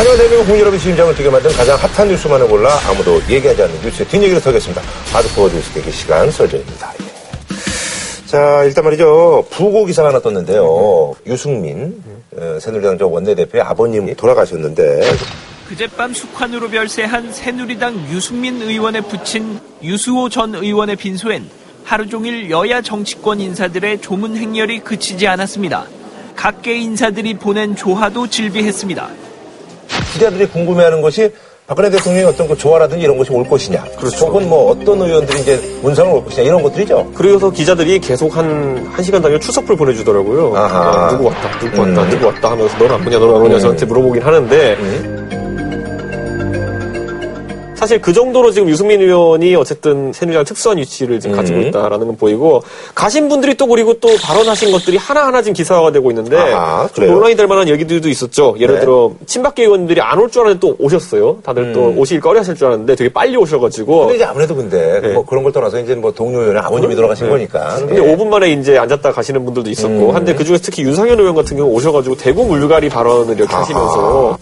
[0.00, 4.08] 하지만 대한민국 국민 여러분 심장을 뛰게 만든 가장 핫한 뉴스만을 골라 아무도 얘기하지 않는 뉴스의
[4.08, 4.80] 뒷얘기를 털겠습니다.
[5.12, 6.90] 하드코어 뉴스 대기 시간 설정입니다.
[7.02, 8.26] 예.
[8.26, 9.44] 자, 일단 말이죠.
[9.50, 11.14] 부고 기사가 하나 떴는데요.
[11.26, 12.02] 유승민,
[12.34, 15.02] 어, 새누리당 저 원내대표의 아버님이 돌아가셨는데.
[15.68, 21.44] 그젯밤 숙환으로 별세한 새누리당 유승민 의원에 붙인 유수호 전 의원의 빈소엔
[21.84, 25.84] 하루 종일 여야 정치권 인사들의 조문 행렬이 그치지 않았습니다.
[26.36, 29.19] 각계 인사들이 보낸 조화도 질비했습니다.
[30.12, 31.32] 기자들이 궁금해하는 것이
[31.66, 33.84] 박근혜 대통령의 어떤 그 조화라든지 이런 것이 올 것이냐.
[33.96, 34.26] 그렇죠.
[34.26, 37.12] 혹은 뭐 어떤 의원들이 이제 문상을 올 것이냐 이런 것들이죠.
[37.14, 40.56] 그래서 기자들이 계속 한, 한 시간 단위로 추석풀 보내주더라고요.
[40.56, 41.06] 아하.
[41.06, 42.10] 아, 누구 왔다, 누구 왔다, 음.
[42.10, 43.60] 누구 왔다 하면서 너는 안 보냐, 너는 안 보냐 음.
[43.60, 44.76] 저한테 물어보긴 하는데
[47.80, 51.66] 사실 그 정도로 지금 유승민 의원이 어쨌든 새누리당 특수한 위치를 지금 가지고 음.
[51.68, 52.62] 있다라는 건 보이고
[52.94, 56.86] 가신 분들이 또 그리고 또 발언하신 것들이 하나하나 지금 기사화가 되고 있는데 아하?
[56.94, 58.54] 논란이 될 만한 얘기들도 있었죠.
[58.60, 58.80] 예를 네.
[58.82, 61.38] 들어 친박계 의원들이 안 올 줄 알았는데 또 오셨어요.
[61.42, 64.00] 다들 또 오실 거리 하실 줄 알았는데 되게 빨리 오셔가지고 음.
[64.08, 65.08] 근데 이제 아무래도 근데 네.
[65.14, 67.76] 뭐 그런 걸 떠나서 이제 뭐 동료 의원의 아버님이 돌아가신 거니까.
[67.78, 68.14] 근데 예.
[68.14, 70.14] 5분 만에 이제 앉았다 가시는 분들도 있었고 음.
[70.14, 73.62] 한데 그 중에서 특히 윤상현 의원 같은 경우 오셔가지고 대구 물갈이 발언을 이렇게 아하.
[73.62, 74.38] 하시면서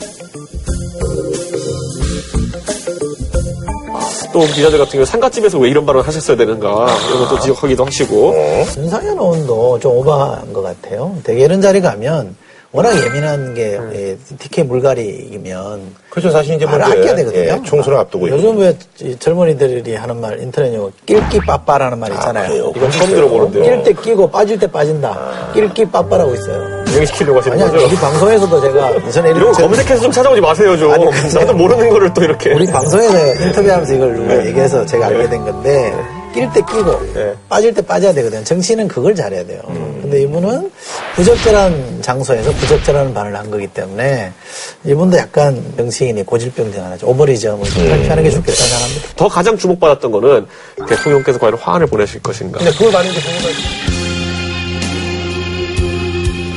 [4.32, 6.68] 또 기자들 같은 경우 상가집에서 왜 이런 발언을 하셨어야 되는가
[7.08, 8.64] 이런 것도 지적하기도 하시고 어?
[8.76, 11.16] 윤상현 의원도 좀 오버한 것 같아요.
[11.24, 12.36] 되게 이런 자리 가면
[12.70, 15.80] 워낙 예민한 게 예, TK 물갈이면
[16.10, 16.30] 그렇죠.
[16.30, 17.40] 사실 이제 뭐 말을 아껴야 되거든요.
[17.40, 22.48] 예, 총선을 앞두고 요즘 왜이 젊은이들이 하는 말 인터넷 용어 낄끼 빠빠라는 말 있잖아요.
[22.48, 22.72] 그래요?
[22.76, 23.64] 이건 처음 들어보는데요.
[23.64, 25.50] 낄 때 끼고 빠질 때 빠진다.
[25.54, 26.84] 낄끼 빠빠라고 있어요.
[26.92, 27.86] 유행시키려고 하시는 아니야, 거죠?
[27.86, 32.12] 우리 방송에서도 제가 전에 이런 거 검색해서 좀 찾아오지 마세요 좀 아니, 나도 모르는 거를
[32.14, 35.94] 또 이렇게 우리 방송에서 인터뷰하면서 이걸 누가 얘기해서 제가 알게 된 건데
[36.32, 37.34] 낄 때 끼고 네.
[37.48, 38.44] 빠질 때 빠져야 되거든요.
[38.44, 39.60] 정치인은 그걸 잘해야 돼요.
[40.02, 40.70] 근데 이분은
[41.14, 44.32] 부적절한 장소에서 부적절한 발언을 한 거기 때문에
[44.84, 47.06] 이분도 약간 정치인이 고질병증 하나죠.
[47.08, 49.08] 오버리즘을 좀 탈피하는 게 좋겠다는 생각합니다.
[49.16, 50.46] 더 가장 주목받았던 거는
[50.88, 53.97] 대통령께서 과연 화환을 보내실 것인가 근데 그걸 이제 보니까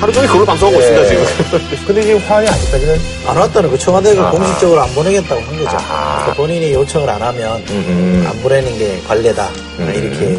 [0.02, 1.08] 하루 종일 그걸로 방송하고 있습니다 예.
[1.10, 2.96] 지금 근데 지금 화환이 아직까지는
[3.28, 5.78] 안 왔다는 그 청와대가 공식적으로 안 보내겠다고 한 거죠.
[5.78, 8.28] 그러니까 본인이 요청을 안 하면 음흠.
[8.28, 9.50] 안 보내는 게 관례다.
[9.78, 10.30] 이렇게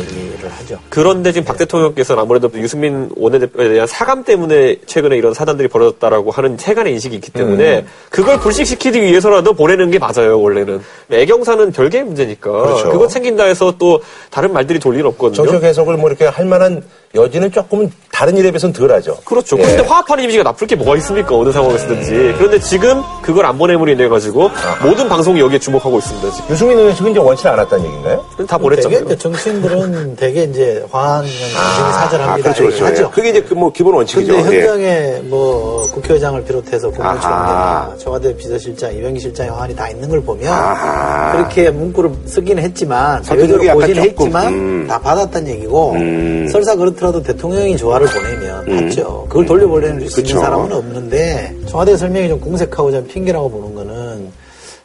[0.42, 0.78] 얘기를 하죠.
[0.88, 6.56] 그런데 지금 박 대통령께서는 아무래도 유승민 원내대표에 대한 사감 때문에 최근에 이런 사단들이 벌어졌다라고 하는
[6.58, 7.86] 세간의 인식이 있기 때문에 음.
[8.10, 12.90] 그걸 불식시키기 위해서라도 보내는 게 맞아요 원래는 애경사는 별개의 문제니까 그렇죠.
[12.90, 14.00] 그거 챙긴다 해서 또
[14.30, 15.36] 다른 말들이 돌 리는 없거든요.
[15.46, 16.82] 정책 해석을 뭐 이렇게 할 만한
[17.14, 19.16] 여지는 조금은 다른 일에 비해서는 덜하죠.
[19.24, 19.58] 그렇죠.
[19.58, 19.62] 예.
[19.62, 21.36] 근데 화합하는 이미지가 나쁠 게 뭐가 있습니까?
[21.36, 22.34] 어느 상황에서든지.
[22.38, 24.50] 그런데 지금 그걸 안 보냄으로 인해 가지고
[24.82, 26.30] 모든 방송이 여기에 주목하고 있습니다.
[26.30, 28.24] 지금 유승민 의원 측은 이제 원치 않았다는 얘기인가요?
[28.46, 29.00] 다 보냈잖아요.
[29.00, 32.52] 되게 정치인들은 되게 이제 화한 정신이 사절합니다.
[32.52, 32.84] 그렇죠, 그렇죠.
[32.86, 33.02] 하죠.
[33.04, 33.10] 예.
[33.14, 34.32] 그게 이제 그 뭐 기본 원칙이죠.
[34.34, 34.60] 근데 예.
[34.62, 36.90] 현장에 뭐 국회의장을 비롯해서.
[36.90, 41.32] 국무총리나 청와대 비서실장, 이병기 실장의 화환이 다 있는 걸 보면 아하.
[41.32, 44.86] 그렇게 문구를 쓰기는 했지만 제대로 보지는 했지만 음.
[44.88, 46.48] 다 받았다는 얘기고 음.
[46.50, 49.26] 설사 그렇 더라도 대통령이 조화를 보내면 받죠.
[49.28, 50.20] 그걸 돌려보내는 수.
[50.20, 54.28] 있는 사람은 없는데 청와대 설명이 좀 공색하고 좀 핑계라고 보는 거는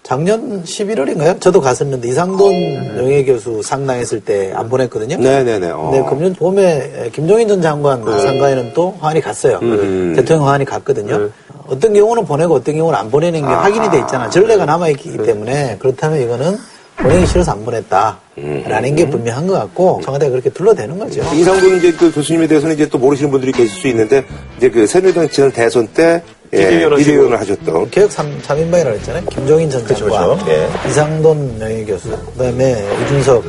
[0.01, 1.39] 작년 11월인가요?
[1.39, 2.51] 저도 갔었는데 이상돈
[2.95, 5.17] 명예교수 상당했을 때 안 보냈거든요.
[5.17, 5.69] 네네네.
[5.69, 5.91] 어.
[5.91, 9.59] 근데 금년 봄에 김종인 전 장관 상가에는 또 화환이 갔어요.
[9.61, 10.13] 음.
[10.15, 11.29] 대통령 화환이 갔거든요.
[11.67, 14.29] 어떤 경우는 보내고 어떤 경우는 안 보내는 게 확인이 돼 있잖아.
[14.29, 16.57] 전례가 남아있기 때문에 그렇다면 이거는
[16.95, 21.21] 보내기 싫어서 안 보냈다 라는 게 분명한 것 같고 청와대가 그렇게 둘러대는 거죠.
[21.33, 24.23] 이상돈 이제 그 교수님에 대해서는 이제 또 모르시는 분들이 계실 수 있는데
[24.57, 26.21] 이제 그 새누리당 지난 대선 때
[26.53, 26.97] 예, 비대위원.
[26.97, 29.25] 비대위원을 하셨던 개혁 3, 삼인방이라고 했잖아요.
[29.25, 30.45] 김종인 전 장관, 그렇죠.
[30.49, 30.67] 예.
[30.87, 33.43] 이상돈 명예교수, 그다음에 이준석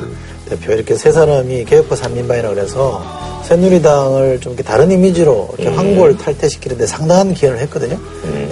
[0.49, 3.03] 대표 이렇게 세 사람이 개혁파 3인방이라고 그래서
[3.45, 5.79] 새누리당을 좀 이렇게 다른 이미지로 이렇게 음.
[5.79, 7.99] 황골 탈퇴시키는데 상당한 기여를 했거든요.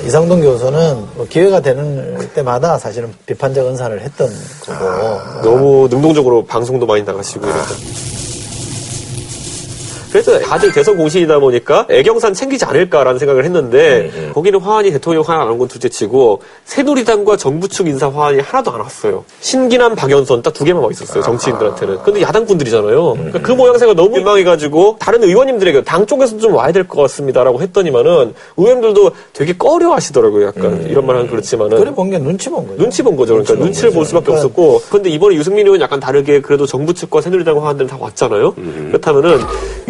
[0.07, 4.29] 이상돈 교수는 뭐 기회가 되는 때마다 사실은 비판적 언사를 했던
[4.61, 5.41] 거고 아.
[5.43, 8.16] 너무 능동적으로 방송도 많이 나가시고 이러죠.
[10.13, 15.43] 그래서 다들 대선 공신이다 보니까 애경산 챙기지 않을까라는 생각을 했는데 음, 거기는 화환이 대통령 화환
[15.43, 19.25] 안 온 건 둘째치고 새누리당과 정부 측 인사 화환이 하나도 안 왔어요.
[19.41, 21.99] 신기남 박연선 딱 두 개만 와 있었어요 정치인들한테는.
[22.03, 23.13] 근데 야당 분들이잖아요.
[23.13, 27.61] 음, 그러니까 그 모양새가 너무 민망해가지고 다른 의원님들에게 당 쪽에서 좀 와야 될 것 같습니다라고
[27.63, 30.47] 했더니만은 의원들도 되게 꺼려하시더라고요.
[30.47, 30.87] 약간 음.
[30.89, 32.79] 이런 말은 그렇지만은 그래 본 게 눈치 본 거죠.
[32.83, 33.33] 눈치 본 거죠.
[33.35, 34.07] 그러니까 눈치 본 눈치를 볼.
[34.07, 34.83] 수밖에 그러니까 없었고.
[34.91, 38.55] 근데 이번에 유승민 의원은 약간 다르게 그래도 정부 측과 새누리당 화원들은 다 왔잖아요.
[38.55, 39.41] 그렇다면은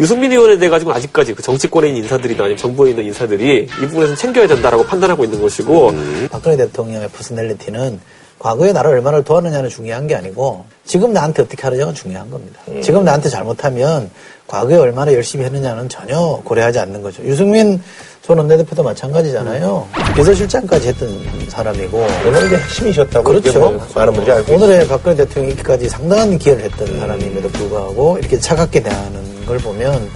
[0.07, 4.15] 유승민 의원에 대해 가지고 아직까지 그 정치권에 있는 인사들이나 아니면 정부에 있는 인사들이 이 부분에서
[4.15, 5.91] 챙겨야 된다라고 판단하고 있는 것이고.
[6.31, 7.99] 박근혜 대통령의 personality는
[8.39, 12.61] 과거에 나를 얼마나 도왔느냐는 중요한 게 아니고 지금 나한테 어떻게 하느냐가 중요한 겁니다.
[12.81, 14.09] 지금 나한테 잘못하면
[14.47, 17.21] 과거에 얼마나 열심히 했느냐는 전혀 고려하지 않는 거죠.
[17.25, 17.81] 유승민
[18.27, 19.87] 전 원내 대표도 마찬가지잖아요.
[20.17, 21.09] 비서실장까지 했던
[21.47, 23.57] 사람이고 오늘 이제 핵심이셨다고 그렇죠.
[23.57, 28.83] 뭐 많은 분들이 알고 오늘의 박근혜 대통령이 이렇게까지 상당한 기여를 했던 사람임에도 불구하고 이렇게 차갑게
[28.83, 30.09] 대하는 걸 보면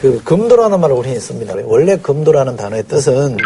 [0.00, 1.54] 그 금도라는 말을 우리는 있습니다.
[1.66, 3.36] 원래 금도라는 단어의 뜻은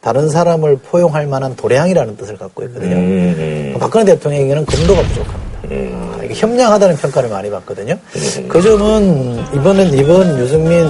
[0.00, 2.96] 다른 사람을 포용할 만한 도량이라는 뜻을 갖고 있거든요.
[2.96, 5.54] 음, 박근혜 대통령에게는 금도가 부족합니다.
[5.70, 7.96] 아, 이게 협량하다는 평가를 많이 받거든요.
[8.16, 8.48] 음.
[8.48, 10.88] 그 점은 이번엔 이번 유승민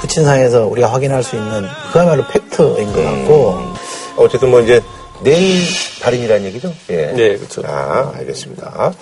[0.00, 3.74] 부친상에서 우리가 확인할 수 있는 그야말로 팩트인 것 같고 음.
[4.16, 4.80] 어쨌든 뭐 이제
[5.22, 5.62] 내일
[6.02, 6.72] 발인이라는 얘기죠?
[6.90, 7.06] 예.
[7.16, 7.62] 네, 그렇죠.
[7.66, 8.92] 아, 알겠습니다.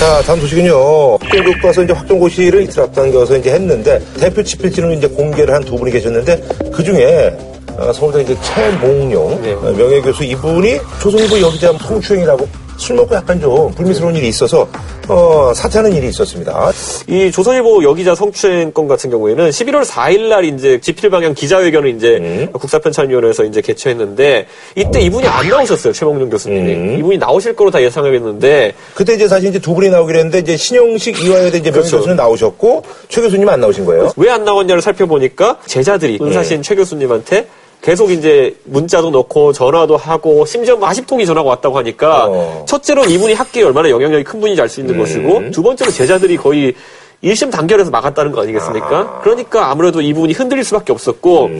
[0.00, 1.18] 자, 다음 소식은요.
[1.20, 6.42] 확정교과서 이제 확정고시를 이틀 앞당겨서 이제 했는데 대표 집필지는 이제 공개를 한 두 분이 계셨는데
[6.72, 7.36] 그 중에
[7.76, 9.52] 어, 서울대 이제 최몽룡 네.
[9.52, 12.48] 어, 명예교수 이분이 조선일보 여기자 성추행이라고
[12.78, 14.68] 술 먹고 약간 좀 불미스러운 일이 있어서
[15.08, 16.70] 어, 사퇴하는 일이 있었습니다.
[17.08, 22.18] 이 조선일보 여기자 성추행 건 같은 경우에는 11월 4일 날 이제 집필 방향 기자회견을 이제
[22.18, 22.48] 음.
[22.52, 24.46] 국사편찬위원회에서 이제 개최했는데
[24.76, 26.98] 이때 이분이 안 나오셨어요 최몽룡 교수님이 음.
[26.98, 31.24] 이분이 나오실 거로 다 예상하겠는데 그때 이제 사실 이제 두 분이 나오기로 했는데 이제 신영식
[31.24, 31.88] 이화여대 이제 그렇죠.
[31.90, 34.12] 명예 교수는 나오셨고 최 교수님 안 나오신 거예요?
[34.16, 37.46] 왜 안 나왔냐를 살펴보니까 제자들이 은사신 최 교수님한테
[37.80, 42.64] 계속 이제 문자도 넣고 전화도 하고 심지어 뭐 40통이 전화가 왔다고 하니까 어.
[42.66, 46.74] 첫째로 이분이 학계에 얼마나 영향력이 큰 분인지 알 수 있는 것이고 두 번째로 제자들이 거의
[47.22, 49.20] 일심 단결해서 막았다는 거 아니겠습니까?
[49.22, 51.50] 그러니까 아무래도 이분이 흔들릴 수밖에 없었고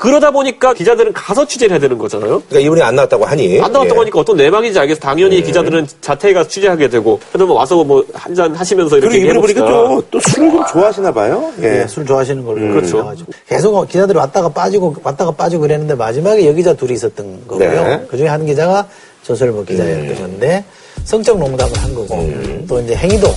[0.00, 2.40] 그러다 보니까 기자들은 가서 취재를 해야 되는 거잖아요.
[2.48, 3.98] 그러니까 이분이 안 나왔다고 하니 안 나왔다고 예.
[4.00, 4.98] 하니까 어떤 내막인지 알겠어.
[4.98, 9.40] 당연히 기자들은 자퇴해 가서 취재하게 되고 그러면 와서 뭐 한 잔 하시면서 그리고 이렇게 이분이
[9.40, 10.00] 보니까 얘기해봅시다.
[10.00, 11.52] 또, 또 술을 좀 좋아하시나 봐요.
[11.62, 11.82] 예.
[11.82, 12.98] 예, 술 좋아하시는 걸로 그렇죠.
[13.00, 13.32] 알아가지고.
[13.46, 17.68] 계속 기자들이 왔다가 빠지고 왔다가 빠지고 그랬는데 마지막에 여기자 둘이 있었던 거고요.
[17.68, 18.06] 네.
[18.08, 18.86] 그중에 한 기자가
[19.22, 20.64] 조선일보 기자였던 건데
[21.04, 22.26] 성적 농담을 한 거고
[22.66, 23.28] 또 이제 행위도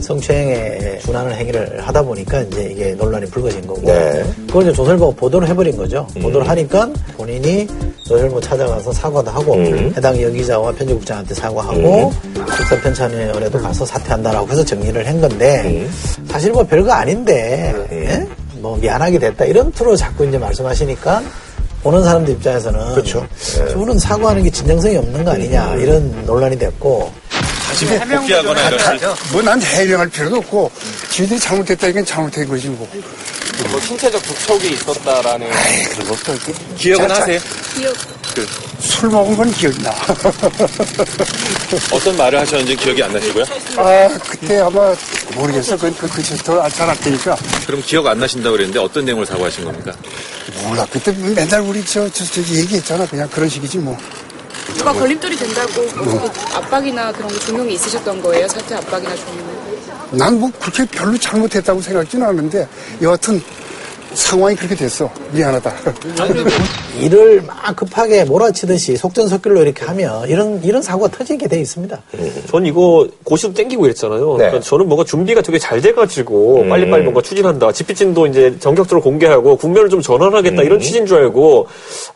[0.00, 4.24] 성추행에 준하는 행위를 하다 보니까 이제 이게 논란이 불거진 거고 네.
[4.46, 6.06] 그걸 이제 조선일보가 보도를 해버린 거죠.
[6.20, 7.66] 보도를 하니까 본인이
[8.06, 9.56] 조선일보 찾아가서 사과도 하고
[9.96, 15.86] 해당 여기자와 편집국장한테 사과하고 국사 편찬위원회도 가서 사퇴한다라고 해서 정리를 한 건데
[16.28, 18.26] 사실 뭐 별거 아닌데 예?
[18.60, 21.22] 뭐 미안하게 됐다 이런 투로 자꾸 이제 말씀하시니까
[21.82, 23.26] 보는 사람들 입장에서는 그렇죠.
[23.68, 27.10] 저분은 사과하는 게 진정성이 없는 거 아니냐 이런 논란이 됐고
[27.74, 30.70] 복귀하거나 이럴 때 뭐난 해명할 필요도 없고
[31.10, 32.88] 지들이 잘못했다 이건 잘못된 거지 뭐.
[33.70, 36.32] 뭐 신체적 접촉이 있었다라는 에이 그런 거 없다.
[36.76, 37.40] 기억은 자, 자, 하세요?
[38.80, 39.94] 술 먹은 건 기억이 나.
[41.92, 43.44] 어떤 말을 하셨는지 기억이 안 나시고요?
[43.76, 44.94] 아 그때 아마
[45.34, 45.76] 모르겠어.
[45.76, 47.36] 그, 그, 그, 더잘알 테니까.
[47.66, 49.92] 그럼 기억 안 나신다고 그랬는데 어떤 내용을 사과하신 겁니까?
[50.62, 50.86] 몰라.
[50.90, 53.06] 그때 맨날 우리 저, 저, 저기 얘기했잖아.
[53.06, 53.96] 그냥 그런 식이지 뭐.
[54.76, 58.48] 누가 걸림돌이 된다고 뭐 압박이나 그런 게 조명이 있으셨던 거예요?
[58.48, 59.54] 사퇴 압박이나 조명.
[60.12, 62.68] 난뭐 그렇게 별로 잘못했다고 생각지는 않는데
[63.02, 63.42] 여하튼
[64.14, 65.10] 상황이 그렇게 됐어.
[65.32, 65.72] 미안하다.
[67.00, 72.00] 일을 막 급하게 몰아치듯이 속전속결로 이렇게 하면 이런 이런 사고가 터지게 돼 있습니다.
[72.48, 74.32] 전 이거 고시도 땡기고 이랬잖아요.
[74.32, 74.36] 네.
[74.36, 77.72] 그러니까 저는 뭔가 준비가 되게 잘 돼가지고 빨리빨리 뭔가 추진한다.
[77.72, 81.66] 집필진도 이제 전격적으로 공개하고 국면을 좀 전환하겠다 이런 취지인 줄 알고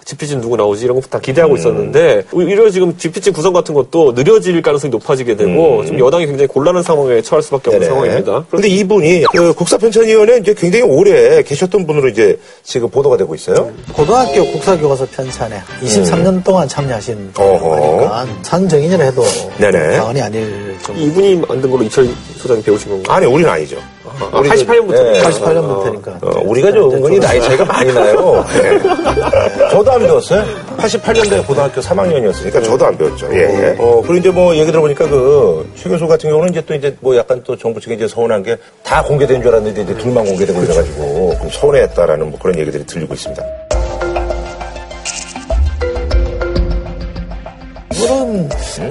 [0.05, 4.61] 집필진 누구 나오지 이런 거 다 기대하고 있었는데 오히려 지금 집필진 구성 같은 것도 느려질
[4.61, 7.91] 가능성이 높아지게 되고 좀 여당이 굉장히 곤란한 상황에 처할 수밖에 없는 네네.
[7.91, 8.45] 상황입니다.
[8.51, 13.73] 그런데 이분이 그 국사편찬위원회 이제 굉장히 오래 계셨던 분으로 이제 지금 보도가 되고 있어요.
[13.93, 17.33] 고등학교 국사교과서 편찬에 23년 동안 참여하신.
[17.33, 19.25] 거니까 산정인이라 해도
[19.59, 19.99] 네네.
[19.99, 21.01] 과언이 아닐 정도.
[21.01, 23.17] 이분이 만든 걸로 이철 소장이 배우신 건가요?
[23.17, 23.77] 아니, 우리는 아니죠.
[24.21, 25.03] 아, 88년 부터?
[25.03, 25.23] 네.
[25.23, 26.23] 88년부터니까.
[26.25, 28.45] 어, 우리가 좀 은근히 나이 차이가 많이 나요.
[28.63, 28.79] 네.
[29.71, 30.45] 저도 안 배웠어요.
[30.77, 33.29] 88년도에 고등학교 3학년이었으니까 저도 안 배웠죠.
[33.33, 33.77] 예, 예.
[33.79, 37.17] 어, 그리고 이제 뭐 얘기 들어보니까 그, 최 교수 같은 경우는 이제 또 이제 뭐
[37.17, 41.37] 약간 또 정부 측에 이제 서운한 게 다 공개된 줄 알았는데 이제 둘만 공개되고 그래가지고
[41.41, 43.43] 좀 서운했다라는 뭐 그런 얘기들이 들리고 있습니다.
[48.03, 48.49] 이분은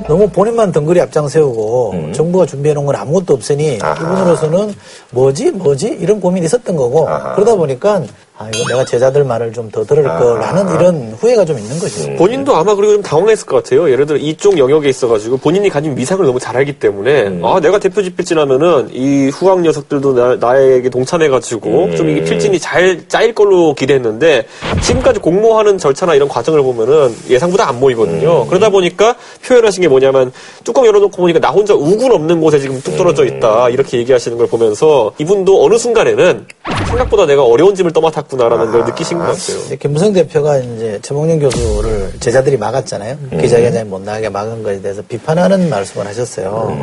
[0.08, 3.80] 너무 본인만 덩그리 앞장 세우고 정부가 준비해 놓은 건 아무것도 없으니 음.
[3.82, 3.96] 아하.
[3.96, 4.74] 이분으로서는
[5.12, 7.36] 뭐지 뭐지 이런 고민이 있었던 거고 아하.
[7.36, 8.02] 그러다 보니까
[8.40, 12.16] 아 이거 내가 제자들 말을 좀 더 들을 거라는 이런 후회가 좀 있는 거죠.
[12.16, 13.92] 본인도 아마 그리고 좀 당황했을 것 같아요.
[13.92, 18.02] 예를 들어 이쪽 영역에 있어가지고 본인이 가진 위상을 너무 잘 알기 때문에 아 내가 대표
[18.02, 24.46] 집필진 하면은 이 후학 녀석들도 나, 에게 동참해가지고 좀 이게 필진이 잘 짜일 걸로 기대했는데
[24.82, 28.48] 지금까지 공모하는 절차나 이런 과정을 보면은 예상보다 안 보이거든요.
[28.48, 29.16] 그러다 보니까
[29.46, 30.32] 표현하신 게 뭐냐면
[30.64, 34.48] 뚜껑 열어놓고 보니까 나 혼자 우군 없는 곳에 지금 뚝 떨어져 있다 이렇게 얘기하시는 걸
[34.48, 36.46] 보면서 이분도 어느 순간에는
[36.88, 39.78] 생각보다 내가 어려운 짐을 떠맡았 구나 탔구나라는 걸 느끼신 것 같아요.
[39.80, 43.18] 김무성 대표가 이제 최봉영 교수를 제자들이 막았잖아요.
[43.40, 46.78] 기자회견에 못 나가게 막은 것에 대해서 비판하는 말씀을 하셨어요.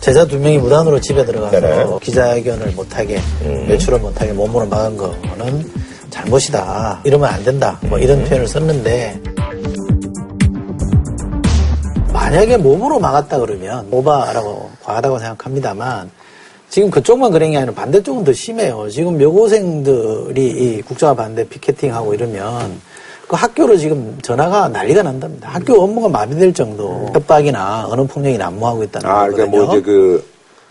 [0.00, 1.86] 제자 두 명이 무단으로 집에 들어가서 네네.
[2.02, 3.20] 기자회견을 못하게
[3.68, 5.70] 외출을 못하게 몸으로 막은 거는
[6.10, 7.00] 잘못이다.
[7.04, 7.78] 이러면 안 된다.
[7.82, 9.20] 뭐 이런 표현을 썼는데
[12.12, 16.10] 만약에 몸으로 막았다 그러면 오바라고 과하다고 생각합니다만
[16.74, 18.88] 지금 그쪽만 그런 게 아니라 반대쪽은 더 심해요.
[18.90, 22.80] 지금 여고생들이 이 국정화 반대 피켓팅하고 이러면
[23.28, 25.50] 그 학교로 지금 전화가 난리가 난답니다.
[25.50, 29.36] 학교 업무가 마비될 정도 협박이나 언어 폭력이 난무하고 있다는 아, 거거든요.
[29.36, 30.24] 그러니까 뭐 이제 그,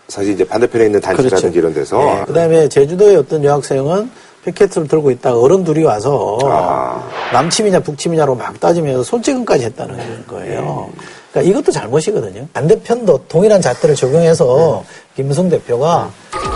[0.08, 1.96] 사실 이제 반대편에 있는 단체라든지 이런 데서.
[1.96, 2.24] 네.
[2.26, 4.10] 그다음에 제주도의 어떤 여학생은
[4.44, 7.02] 피켓을 들고 있다가 어른 둘이 와서 아.
[7.32, 10.90] 남침이냐 북침이냐로 막 따지면서 손찌검까지 했다는 거예요.
[11.34, 12.46] 그러니까 이것도 잘못이거든요.
[12.52, 14.84] 반대편도 동일한 잣대를 적용해서
[15.16, 16.08] 김무성 대표가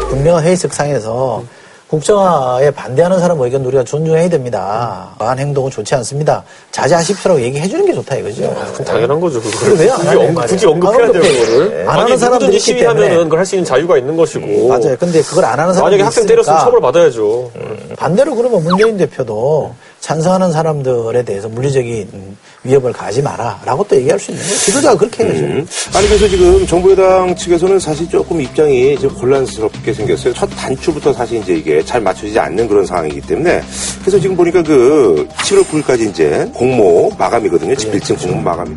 [0.08, 1.42] 분명한 회의석 상에서
[1.88, 5.14] 국정화에 반대하는 사람 의견 우리가 존중해야 됩니다.
[5.18, 6.44] 과한 행동은 좋지 않습니다.
[6.70, 8.42] 자제하십시오라고 얘기해 주는 게 좋다 이거죠.
[8.74, 9.40] 그럼 당연한 거죠.
[9.40, 10.46] 그걸 굳이, 하냐, 언, 말이에요.
[10.46, 11.44] 굳이 언급해야 안 되는 언급해.
[11.46, 11.88] 거를.
[11.88, 13.22] 안 하는 사람들이 있기 시위하면은.
[13.24, 14.68] 그걸 할 수 있는 자유가 있는 것이고.
[14.68, 14.96] 맞아요.
[15.00, 17.50] 근데 그걸 안 하는 사람들이 만약에 학생 있으니까 때렸으면 처벌 받아야죠.
[17.96, 19.74] 반대로 그러면 문재인 대표도
[20.08, 22.08] 찬성하는 사람들에 대해서 물리적인
[22.64, 24.58] 위협을 가지 마라라고 또 얘기할 수 있는 거예요.
[24.58, 25.40] 지도자가 그렇게 해야죠.
[25.40, 25.66] 음.
[25.94, 30.32] 아니 그래서 지금 정부 여당 측에서는 사실 조금 입장이 좀 곤란스럽게 생겼어요.
[30.32, 33.60] 첫 단추부터 사실 이제 이게 잘 맞춰지지 않는 그런 상황이기 때문에
[34.00, 37.76] 그래서 지금 보니까 그 7월 9일까지 이제 공모 마감이거든요.
[37.76, 38.76] 집필증 공모 마감이.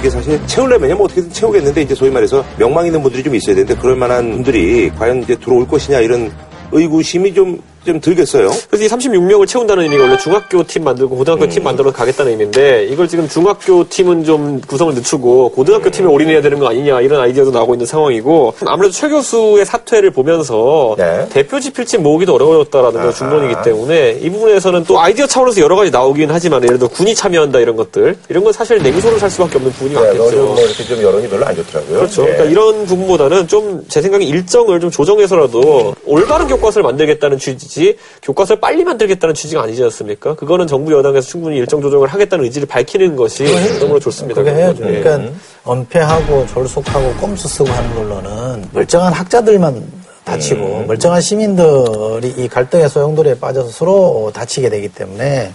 [0.00, 3.78] 이게 사실 채우려면 뭐 어떻게든 채우겠는데 이제 소위 말해서 명망 있는 분들이 좀 있어야 되는데
[3.78, 6.32] 그럴 만한 분들이 과연 이제 들어올 것이냐 이런
[6.72, 8.50] 의구심이 좀, 좀 들겠어요.
[8.68, 13.08] 그래서 이 36명을 채운다는 의미가 원래 중학교 팀 만들고 고등학교 팀 만들어 가겠다는 의미인데 이걸
[13.08, 17.74] 지금 중학교 팀은 좀 구성을 늦추고 고등학교 팀에 올인해야 되는 거 아니냐 이런 아이디어도 나오고
[17.74, 21.26] 있는 상황이고 아무래도 최 교수의 사퇴를 보면서 네.
[21.30, 26.30] 대표 지필팀 모으기도 어려워졌다라는 건 중론이기 때문에 이 부분에서는 또 아이디어 차원에서 여러 가지 나오긴
[26.30, 29.94] 하지만 예를 들어 군이 참여한다 이런 것들 이런 건 사실 냉소를 살 수밖에 없는 부분이
[29.94, 30.36] 네, 많겠죠.
[30.44, 31.96] 뭐 이렇게 좀 여론이 별로 안 좋더라고요.
[31.98, 32.22] 그렇죠.
[32.22, 32.32] 예.
[32.32, 38.60] 그러니까 이런 부분보다는 좀 제 생각에 일정을 좀 조정해서라도 올바른 교과서를 만들겠다는 취지 지 교과서를
[38.60, 40.34] 빨리 만들겠다는 취지가 아니지 않습니까?
[40.34, 43.44] 그거는 정부 여당에서 충분히 일정 조정을 하겠다는 의지를 밝히는 것이
[43.80, 44.42] 너무나 좋습니다.
[44.42, 44.84] 그게 해야죠.
[44.94, 45.00] 예.
[45.00, 45.32] 그러니까
[45.66, 53.70] 은폐하고 졸속하고 꼼수 쓰고 하는 걸로는 멀쩡한 학자들만 다치고 멀쩡한 시민들이 이 갈등의 소용돌이에 빠져서
[53.70, 55.52] 서로 다치게 되기 때문에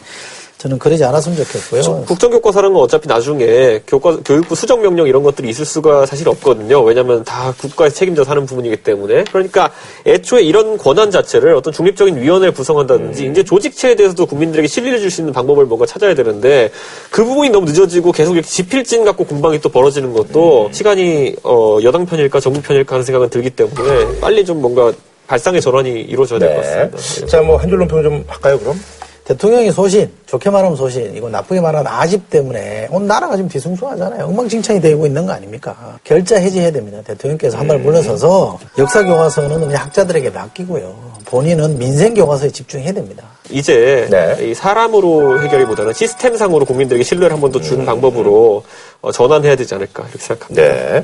[0.57, 2.05] 저는 그러지 않았으면 좋겠고요.
[2.05, 6.81] 국정교과서라는 건 어차피 나중에 교과, 교육부 수정명령 이런 것들이 있을 수가 사실 없거든요.
[6.81, 9.25] 왜냐하면 다 국가에서 책임져서 하는 부분이기 때문에.
[9.25, 9.69] 그러니까
[10.07, 15.21] 애초에 이런 권한 자체를 어떤 중립적인 위원회를 구성한다든지 이제 조직체에 대해서도 국민들에게 신뢰를 줄 수
[15.21, 16.71] 있는 방법을 뭔가 찾아야 되는데
[17.11, 22.05] 그 부분이 너무 늦어지고 계속 이렇게 지필진 갖고 공방이 또 벌어지는 것도 시간이 어, 여당
[22.05, 24.91] 편일까 정부 편일까 하는 생각은 들기 때문에 빨리 좀 뭔가
[25.27, 26.89] 발상의 전환이 이루어져야 될것 네.
[26.91, 27.27] 같습니다.
[27.27, 28.79] 자, 뭐 한 줄 논평 좀 할까요, 그럼?
[29.25, 34.25] 대통령이 소신, 좋게 말하면 소신, 이거 나쁘게 말하면 아집 때문에 온 나라가 지금 뒤숭숭하잖아요.
[34.25, 35.97] 엉망진창이 되고 있는 거 아닙니까?
[36.03, 36.99] 결자 해지해야 됩니다.
[37.03, 41.15] 대통령께서 한 발 물러서서 역사 교과서는 그냥 학자들에게 맡기고요.
[41.25, 43.23] 본인은 민생 교과서에 집중해야 됩니다.
[43.49, 44.37] 이제 네.
[44.51, 48.63] 이 사람으로 해결이보다는 시스템상으로 국민들에게 신뢰를 한 번 더 주는 방법으로
[49.01, 50.61] 어, 전환해야 되지 않을까 이렇게 생각합니다.
[50.61, 51.03] 네.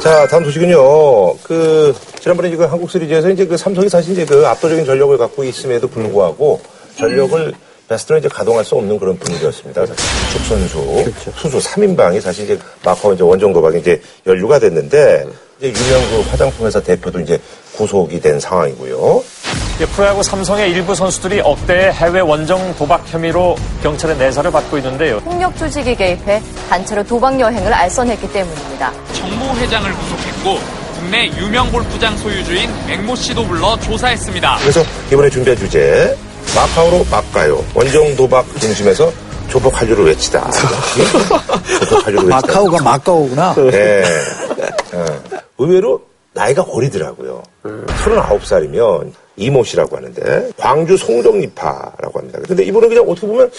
[0.00, 1.36] 자, 다음 소식은요.
[1.44, 5.86] 그, 지난번에 그 한국 시리즈에서 이제 그 삼성이 사실 이제 그 압도적인 전력을 갖고 있음에도
[5.86, 6.60] 불구하고
[6.98, 7.54] 전력을
[7.88, 9.84] 베스트로 이제 가동할 수 없는 그런 분위기였습니다.
[10.32, 15.24] 축선수, 수수 3인방이 사실 이제 마카오 이제 원정 도박이 이제 연루가 됐는데
[15.58, 17.40] 이제 유명 그 화장품 회사 대표도 이제
[17.76, 19.22] 구속이 된 상황이고요.
[19.94, 25.20] 프로야구 삼성의 일부 선수들이 억대의 해외 원정 도박 혐의로 경찰의 내사를 받고 있는데요.
[25.20, 28.92] 폭력 조직이 개입해 단체로 도박 여행을 알선했기 때문입니다.
[29.12, 30.58] 정모 회장을 구속했고
[30.98, 34.56] 국내 유명 골프장 소유주인 맥모 씨도 불러 조사했습니다.
[34.60, 36.16] 그래서 이번에 준비한 주제
[36.54, 37.64] 마카오로 막가요.
[37.74, 39.12] 원정 도박 중심에서
[39.48, 40.50] 조폭 한류를 외치다.
[41.80, 42.46] 조폭 한류를 외치다.
[42.46, 43.54] 마카오가 마카오구나.
[43.70, 44.04] 네.
[44.92, 45.06] 어,
[45.58, 46.00] 의외로
[46.32, 47.42] 나이가 어리더라고요.
[47.64, 52.38] 39살이면 이모 씨라고 하는데 광주 송정리파라고 합니다.
[52.46, 53.50] 근데 이분은 그냥 어떻게 보면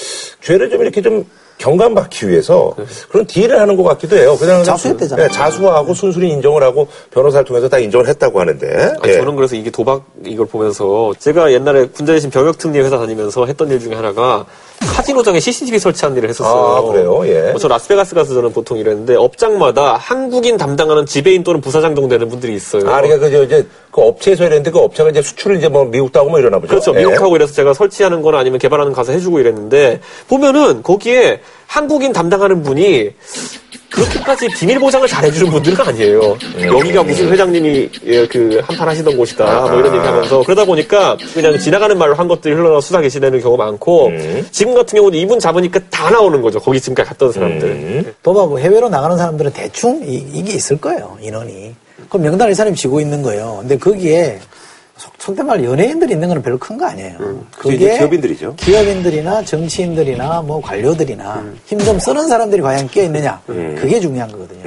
[0.42, 1.26] 죄를 좀 이렇게 좀
[1.58, 2.76] 경감받기 위해서
[3.10, 4.38] 그런 딜을 하는 것 같기도 해요.
[4.38, 5.28] 그냥 자수했대잖아요.
[5.28, 8.96] 네, 자수하고 순순히 인정을 하고 변호사를 통해서 다 인정을 했다고 하는데.
[9.02, 9.18] 아니, 예.
[9.18, 13.80] 저는 그래서 이게 도박 이걸 보면서 제가 옛날에 군자에 신 병역특리 회사 다니면서 했던 일
[13.80, 14.46] 중에 하나가
[14.80, 16.54] 카지노장에 CCTV 설치하는 일을 했었어요.
[16.54, 17.22] 아, 그래요?
[17.28, 17.52] 예.
[17.52, 22.30] 어, 저 라스베가스 가서 저는 보통 이랬는데 업장마다 한국인 담당하는 지배인 또는 부사장 정도 되는
[22.30, 22.84] 분들이 있어요.
[22.90, 26.20] 아, 그러니까 그, 저, 이제, 그 업체에서 이랬는데 그 업체가 이제 수출을 이제 뭐 미국도
[26.20, 26.70] 하고 뭐 이러나 보죠.
[26.70, 26.94] 그렇죠.
[26.96, 27.00] 예.
[27.00, 32.64] 미국하고 이래서 제가 설치하는 거나 아니면 개발하는 거 가서 해주고 이랬는데, 보면은 거기에 한국인 담당하는
[32.64, 33.12] 분이
[33.90, 36.38] 그렇게까지 비밀 보장을 잘 해주는 분들은 아니에요.
[36.62, 39.62] 여기가 무슨 회장님이 예, 그 한판 하시던 곳이다.
[39.62, 44.12] 뭐 이런 얘기하면서 그러다 보니까 그냥 지나가는 말로 한 것들이 흘러나 수사 개시되는 경우가 많고
[44.52, 46.60] 지금 같은 경우는 이분 잡으니까 다 나오는 거죠.
[46.60, 48.16] 거기 지금까지 갔던 사람들.
[48.24, 51.76] 도박 해외로 나가는 사람들은 대충 이, 게 있을 거예요 인원이.
[52.10, 53.58] 그럼 명단을 이 사람이 지고 있는 거예요.
[53.62, 54.40] 근데 거기에
[55.20, 57.18] 속- 속된 말 연예인들이 있는 건 별로 큰 거 아니에요.
[57.58, 58.56] 그게 이제 기업인들이죠.
[58.56, 64.62] 기업인들이나 정치인들이나 뭐 관료들이나 힘좀 쓰는 사람들이 과연 껴 있느냐 그게 중요한 거거든요.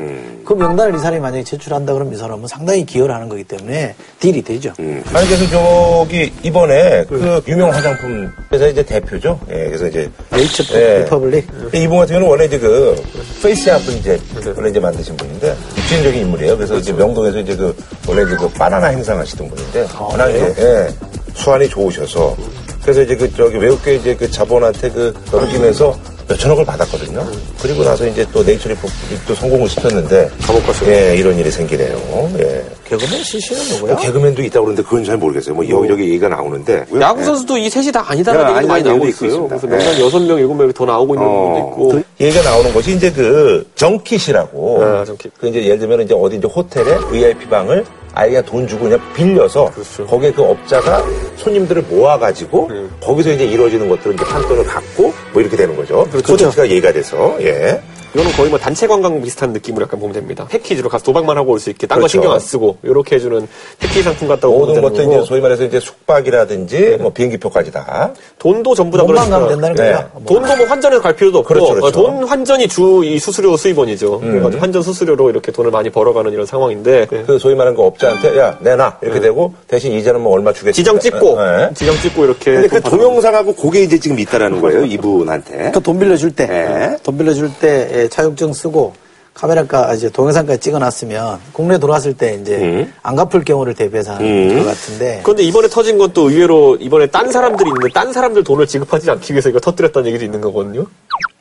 [0.45, 4.43] 그 명단을 이 사람이 만약에 제출한다 그러면 이 사람은 상당히 기여를 하는 거기 때문에 deal이
[4.43, 4.73] 되죠.
[4.79, 9.39] 아니 그래서 저기 이번에 그 유명 화장품 회사 이제 대표죠.
[9.51, 10.99] 예, 그래서 이제 네이처 예.
[11.05, 13.01] 리퍼블릭 이분 같은 경우는 원래 이제 그
[13.43, 14.19] 페이스샵을 이제
[14.57, 16.57] 원래 이제 만드신 분인데 입지적인 인물이에요.
[16.57, 17.75] 그래서 이제 명동에서 이제 그
[18.09, 20.89] 원래 이제 그 바나나 행상하시던 분인데 워낙 이제 예,
[21.35, 22.37] 수완이 좋으셔서
[22.83, 25.97] 그래서 이제 그 저기 외국계 이제 그 자본한테 그 넘기면서
[26.29, 27.27] 몇천억을 받았거든요.
[27.61, 32.31] 그리고 나서 이제 또 네이처 리퍼블릭도 성공을 시켰는데 감옥 가서 예, 이런 일이 생기네요.
[32.39, 32.65] 예.
[32.85, 33.95] 개그맨 CC는 누구야?
[33.95, 35.55] 뭐 개그맨도 있다고 그러는데 그건 잘 모르겠어요.
[35.55, 36.87] 뭐 여기저기 얘기가 나오는데.
[37.01, 39.49] 야구 선수도 이 셋이 다 아니다라는 야, 얘기가 많이 아니다는 나오고 얘기도 있어요.
[39.49, 41.33] 그래서 명단 여섯 명 일곱 명이 더 나오고 있는 어.
[41.33, 41.89] 분도 있고.
[41.89, 44.85] 그 얘기가 나오는 것이 이제 그 junket이라고.
[44.85, 45.33] 아, junket.
[45.39, 49.01] 그 이제 예를 들면 이제 어디 이제 호텔에 VIP 방을 아예 그냥 돈 주고 그냥
[49.15, 50.07] 빌려서 그렇죠.
[50.07, 51.03] 거기에 그 업자가
[51.37, 52.87] 손님들을 모아가지고 네.
[53.01, 56.07] 거기서 이제 이루어지는 것들을 이제 판돈을 갖고 뭐 이렇게 되는 거죠.
[56.11, 56.27] 그렇죠.
[56.27, 57.81] 콘텐츠가 얘기가 돼서 예.
[58.15, 60.47] 이거는 거의 뭐 단체 관광 비슷한 느낌으로 약간 보면 됩니다.
[60.49, 62.13] 패키지로 가서 도박만 하고 올 수 있게 딴거 그렇죠.
[62.13, 63.47] 신경 안 쓰고 이렇게 해주는
[63.79, 68.13] 패키지 상품 같다고 보면 모든 것도 거고 이제 소위 말해서 이제 숙박이라든지 뭐 비행기표까지 다.
[68.39, 69.93] 돈도 전부 다 그러니까 가면 된다는 네.
[69.93, 70.11] 거야.
[70.27, 71.87] 돈도 뭐 환전해서 갈 필요도 없고 그렇죠, 그렇죠.
[71.87, 74.21] 어, 돈 환전이 주 이 수수료 수입원이죠.
[74.21, 77.23] 그래가지고 환전 수수료로 이렇게 돈을 많이 벌어가는 이런 상황인데 네.
[77.27, 80.73] 그 소위 말하는 그 업자한테 야 내놔 이렇게 되고 대신 이자는 뭐 얼마 주겠다.
[80.75, 81.71] 지정 찍고 예.
[81.75, 84.85] 지정 찍고 이렇게 근데 그 동영상하고 그게 이제 지금 있다라는 거예요.
[84.85, 85.53] 이분한테.
[85.57, 86.97] 그러니까 돈 빌려줄 때, 네.
[87.03, 88.95] 돈 빌려줄 때 예, 차용증 쓰고
[89.35, 92.93] 카메라가 이제 동영상까지 찍어놨으면 국내 들어왔을 때 이제 음.
[93.03, 97.71] 안 갚을 경우를 대비해서 하는 것 같은데 그런데 이번에 터진 건또 의외로 이번에 딴 사람들이
[97.71, 100.85] 있는데 딴 사람들 돈을 지급하지 않기 위해서 이거 터뜨렸다는 얘기도 있는 거거든요.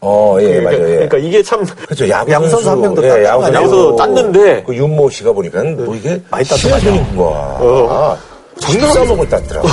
[0.01, 0.83] 어, 예, 그러니까, 맞아요.
[0.83, 0.93] 예.
[0.95, 2.07] 그러니까 이게 참 그렇죠.
[2.07, 3.61] 야구 야구 선수 한 명도 땄단 야구 말이에요.
[3.63, 8.17] 야구 선수 땄는데 그 윤모 씨가 보니까 뭐 이게 많이 땄단 시어준이 와.
[8.59, 9.67] 13억을 땄더라고.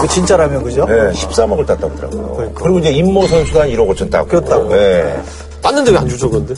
[0.00, 0.84] 그 진짜라면 그죠?
[0.86, 2.52] 네, 13억을 땄다고 하더라고 요.
[2.54, 4.28] 그리고 이제 임모 선수가 한 1억 5천 따고.
[4.28, 4.68] 그렇다고.
[4.68, 5.16] 네.
[5.64, 6.54] 땄는데 왜 안 주죠, 그런데?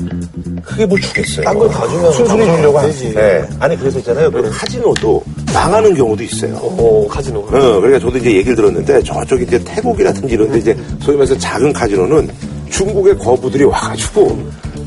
[0.65, 1.45] 그게 뭐 주겠어요.
[1.45, 2.99] 딴 걸 다 주면 순순히 주려고 안 하지.
[3.05, 3.15] 되지.
[3.15, 3.45] 네.
[3.61, 4.31] 아니, 그래서 있잖아요.
[4.33, 5.23] 그 카지노도
[5.55, 6.57] 망하는 경우도 있어요.
[6.57, 7.39] 어, 카지노.
[7.39, 11.73] 어, 그러니까 저도 이제 얘기를 들었는데 저쪽 이제 태국이라든지 이런 데 이제 소위 말해서 작은
[11.73, 12.29] 카지노는
[12.71, 14.39] 중국의 거부들이 와가지고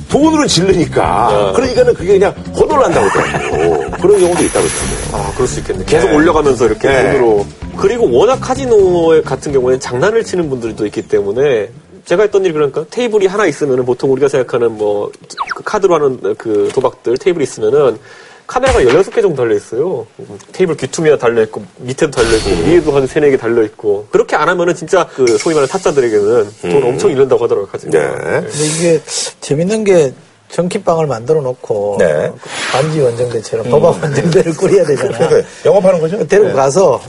[0.10, 3.92] 돈으로 질르니까 그러니까는 그게 그냥 거덜난다고 하더라고요.
[4.02, 5.14] 그런 경우도 있다고 그러더라고요.
[5.14, 5.86] 아, 그럴 수 있겠네.
[5.86, 6.16] 계속 네.
[6.16, 7.12] 올려가면서 이렇게 네.
[7.14, 7.46] 돈으로.
[7.78, 11.70] 그리고 워낙 카지노 같은 경우에는 장난을 치는 분들도 있기 때문에
[12.10, 15.12] 제가 했던 일이 그러니까 테이블이 하나 있으면은 보통 우리가 생각하는 뭐
[15.56, 18.00] 그 카드로 하는 그 도박들 테이블이 있으면은
[18.48, 20.08] 카메라가 16개 정도 달려있어요.
[20.52, 24.08] 테이블 귀퉁이가 달려있고, 밑에도 달려있고, 위에도 한 3, 4개 달려있고.
[24.10, 27.92] 그렇게 안 하면은 진짜 그 소위 말하는 타짜들에게는 돈 엄청 잃는다고 하더라고요, 카지노.
[27.92, 28.08] 네.
[28.10, 29.02] 근데 이게
[29.42, 30.12] 재밌는 게
[30.50, 32.32] 전기방을 만들어 놓고 네.
[32.72, 35.16] 반지 원정대처럼 도박 원정대를 꾸려야 되잖아.
[35.16, 36.28] 그러니까 영업하는 거죠?
[36.28, 36.54] 데리고 네.
[36.54, 37.00] 가서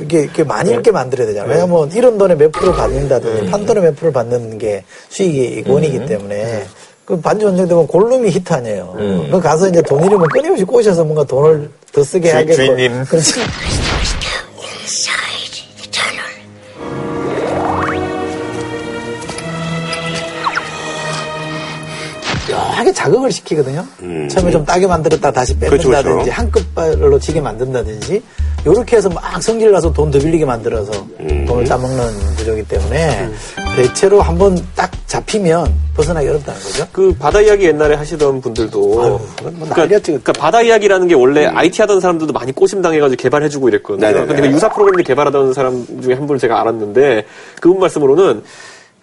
[0.00, 1.50] 이게, 이렇게 많이 있게 만들어야 되잖아요.
[1.50, 6.64] 왜냐면 이런 돈에 몇 프로 받는다든지 판 돈에 몇 프로 받는 게 수익이 원이기 때문에
[7.04, 8.94] 그 반지 원정 되면 골룸이 히트 아니에요.
[9.30, 12.54] 그 가서 이제 돈 잃으면 끊임없이 꼬셔서 뭔가 돈을 더 쓰게 하겠고.
[12.54, 13.04] 주인님.
[13.04, 13.34] 그렇지.
[22.74, 23.84] 묘하게 자극을 시키거든요.
[24.28, 26.32] 처음에 좀 따게 만들었다 다시 그렇죠, 뺏는다든지 그렇죠.
[26.32, 28.22] 한급발로 지게 만든다든지
[28.66, 30.92] 요렇게 해서 막 성질 나서 돈 더 빌리게 만들어서
[31.46, 33.28] 돈을 따먹는 구조이기 때문에
[33.76, 36.86] 대체로 한번 딱 잡히면 벗어나기 어렵다는 거죠.
[36.92, 42.00] 그 바다 이야기 옛날에 하시던 분들도 뭐 그러니까, 그러니까 바다 이야기라는 게 원래 IT 하던
[42.00, 44.06] 사람들도 많이 꼬심 당해가지고 개발해주고 이랬거든요.
[44.06, 44.26] 네네네.
[44.26, 47.24] 근데 그 유사 프로그램을 개발하던 사람 중에 한 분을 제가 알았는데
[47.60, 48.42] 그분 말씀으로는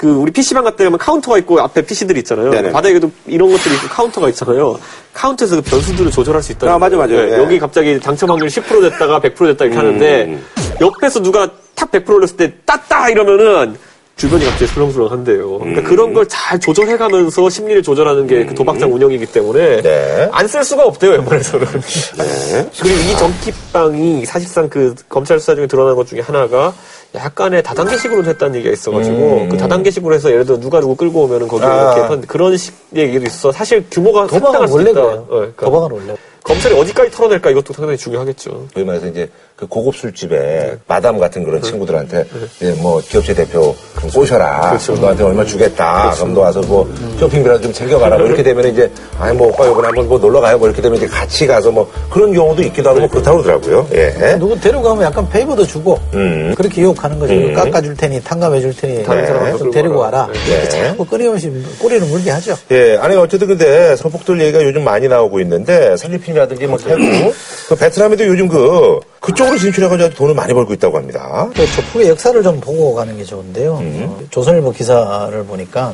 [0.01, 2.49] 그 우리 PC방 데 가면 카운터가 있고 앞에 PC들이 있잖아요.
[2.71, 4.79] 바다 이야기도 이런 것들이 있고 카운터가 있잖아요.
[5.13, 6.73] 카운터에서 그 변수들을 조절할 수 있다.
[6.73, 7.17] 아, 맞아, 맞아요.
[7.31, 7.37] 예.
[7.37, 10.39] 여기 갑자기 당첨 확률 10% 됐다가 100% 됐다 이렇게 하는데
[10.81, 13.75] 옆에서 누가 탁 100% 올렸을 때 땄다 이러면은
[14.15, 15.59] 주변이 갑자기 술렁술렁 한대요.
[15.59, 20.29] 그러니까 그런 걸 잘 조절해가면서 심리를 조절하는 게 그 도박장 운영이기 때문에 네.
[20.31, 21.67] 안쓸 수가 없대요, 웬만해서는.
[22.81, 26.73] 그리고 이 전기빵이 사실상 그 검찰 수사 중에 드러난 것 중에 하나가
[27.13, 31.63] 약간의 다단계식으로 했다는 얘기가 있어가지고 그 다단계식으로 해서 예를 들어 누가 누구 끌고 오면은 거기
[31.63, 31.93] 아.
[31.93, 33.51] 이렇게 한 그런 식 얘기도 있어.
[33.51, 34.91] 사실 규모가 상당할 수 있다.
[34.93, 35.25] 그래요.
[35.29, 36.15] 어, 그러니까 도박은 원래.
[36.43, 38.67] 검찰이 어디까지 털어낼까 이것도 상당히 중요하겠죠.
[38.75, 39.29] 말해서 이제
[39.61, 42.25] 그 고급 술집에 마담 같은 그런 친구들한테
[42.57, 43.75] 이제 뭐 기업체 대표
[44.11, 44.75] 꼬셔라.
[44.99, 46.13] 너한테 얼마 주겠다.
[46.15, 48.17] 그럼 너 와서 뭐 쇼핑비라도 좀 챙겨가라.
[48.17, 50.57] 뭐 이렇게 되면 이제 아니 뭐 오빠 이번에 한번 뭐 놀러 가요.
[50.57, 53.87] 뭐 이렇게 되면 이제 같이 가서 뭐 그런 경우도 있기도 하고 뭐 그렇다고 그러더라고요.
[53.93, 54.35] 예.
[54.39, 56.55] 누구 데려가면 약간 페이버도 주고 음.
[56.57, 57.33] 그렇게 유혹하는 거죠.
[57.35, 57.53] 음.
[57.53, 60.21] 깎아줄 테니 탕감해줄 테니 다른 사람한테 좀 데리고 가라.
[60.21, 60.29] 와라.
[60.33, 60.53] 네.
[60.53, 62.57] 이렇게 자꾸 끊임없이 꼬리를 물게 하죠.
[62.71, 66.99] 예, 아니 어쨌든 근데 서북들 얘기가 요즘 많이 나오고 있는데 필리핀이라든지 뭐 태국,
[67.69, 71.47] 그 베트남에도 요즘 그 그쪽으로 진출해가지고 돈을 많이 벌고 있다고 합니다.
[71.55, 73.79] 그 조폭의 역사를 좀 보고 가는 게 좋은데요.
[73.81, 75.93] 어, 조선일보 기사를 보니까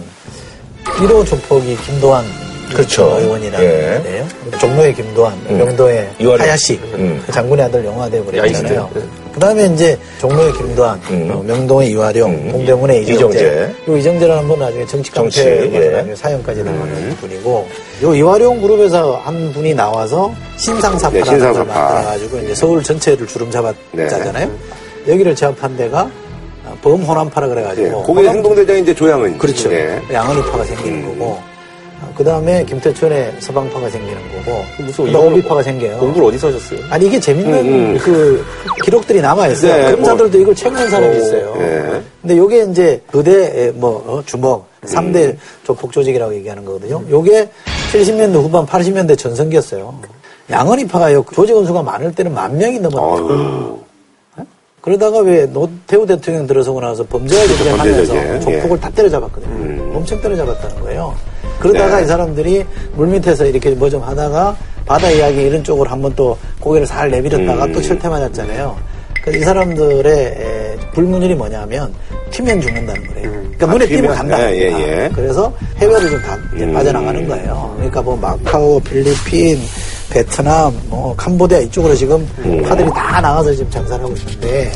[0.86, 2.26] 1호 조폭이 김도환
[2.74, 3.18] 그렇죠.
[3.20, 3.94] 의원이라는 예.
[3.94, 4.28] 건데요.
[4.60, 5.58] 종로의 김도환, 음.
[5.58, 6.10] 명도의.
[6.38, 7.22] 하야시, 음.
[7.26, 8.90] 그 장군의 아들 영화대 버렸잖아요.
[9.38, 13.24] 그 다음에 이제 종로의 김도환, 어, 명동의 이화룡, 동대문의 이정재.
[13.24, 13.30] 음.
[13.30, 13.92] 이정재.
[13.92, 15.74] 요 이정재라는 분은 나중에 정치 깡패로
[16.10, 16.16] 예.
[16.16, 17.68] 사형까지 당하는 분이고,
[18.02, 21.80] 요 이화룡 그룹에서 한 분이 나와서 신상사파라는 네, 걸 신상사파.
[21.80, 24.50] 만들어가지고 이제 서울 전체를 주름 잡았잖아요.
[25.08, 26.10] 여기를 제압한 데가
[26.82, 27.52] 범호남파라 예.
[27.54, 28.02] 그래가지고.
[28.02, 29.38] 거기 호남- 행동대장이 이제 조양은.
[29.38, 29.70] 그렇죠.
[29.70, 30.02] 네.
[30.12, 31.20] 양은이파가 생기는 음.
[31.20, 31.38] 거고,
[32.16, 35.98] 그 다음에 김태춘의 서방파가 생기는 거고, 무슨 오비파가 생겨요.
[35.98, 36.80] 공부를 어디서 하셨어요?
[36.90, 37.98] 아니 이게 재밌는 음, 음.
[38.00, 38.46] 그
[38.84, 39.90] 기록들이 남아 있어요.
[39.90, 41.56] 네, 검사들도 이걸 체크한 사람이 있어요.
[41.60, 42.02] 예.
[42.22, 44.88] 근데 요게 이제 그대 뭐 어, 주먹 음.
[44.88, 47.04] 3대 조폭 조직이라고 얘기하는 거거든요.
[47.10, 47.50] 요게
[47.94, 49.94] 70년대 후반 80년대 전성기였어요.
[50.50, 53.26] 양언이파가요 조직 원수가 많을 때는 만 명이 넘었어요.
[53.26, 53.80] 어휴.
[54.82, 58.80] 그러다가 왜 노태우 대통령 들어서고 나서 범죄와 전쟁하면서 조폭을 예.
[58.80, 59.52] 다 때려잡았거든요.
[59.54, 59.92] 음.
[59.96, 61.14] 엄청 때려잡았다는 거예요.
[61.60, 62.04] 그러다가 네.
[62.04, 62.66] 이 사람들이
[62.96, 67.74] 물밑에서 이렇게 뭐 좀 하다가 바다 이야기 이런 쪽으로 한번 또 고개를 살 내밀었다가 음.
[67.74, 68.78] 또 철퇴 맞았잖아요.
[69.24, 71.94] 그래서 이 사람들의 에, 불문율이 뭐냐면
[72.32, 73.32] 튀면 죽는다는 거예요.
[73.32, 74.16] 그러니까 아, 눈에 띄면 튀면?
[74.16, 74.52] 간다.
[74.52, 74.64] 예, 예,
[75.04, 75.10] 예.
[75.14, 76.74] 그래서 해외로 좀 다, 음.
[76.74, 77.74] 빠져나가는 거예요.
[77.76, 79.60] 그러니까 뭐 마카오, 필리핀,
[80.10, 82.62] 베트남, 뭐 캄보디아 이쪽으로 지금 음.
[82.64, 84.72] 파들이 다 나가서 지금 장사를 하고 있는데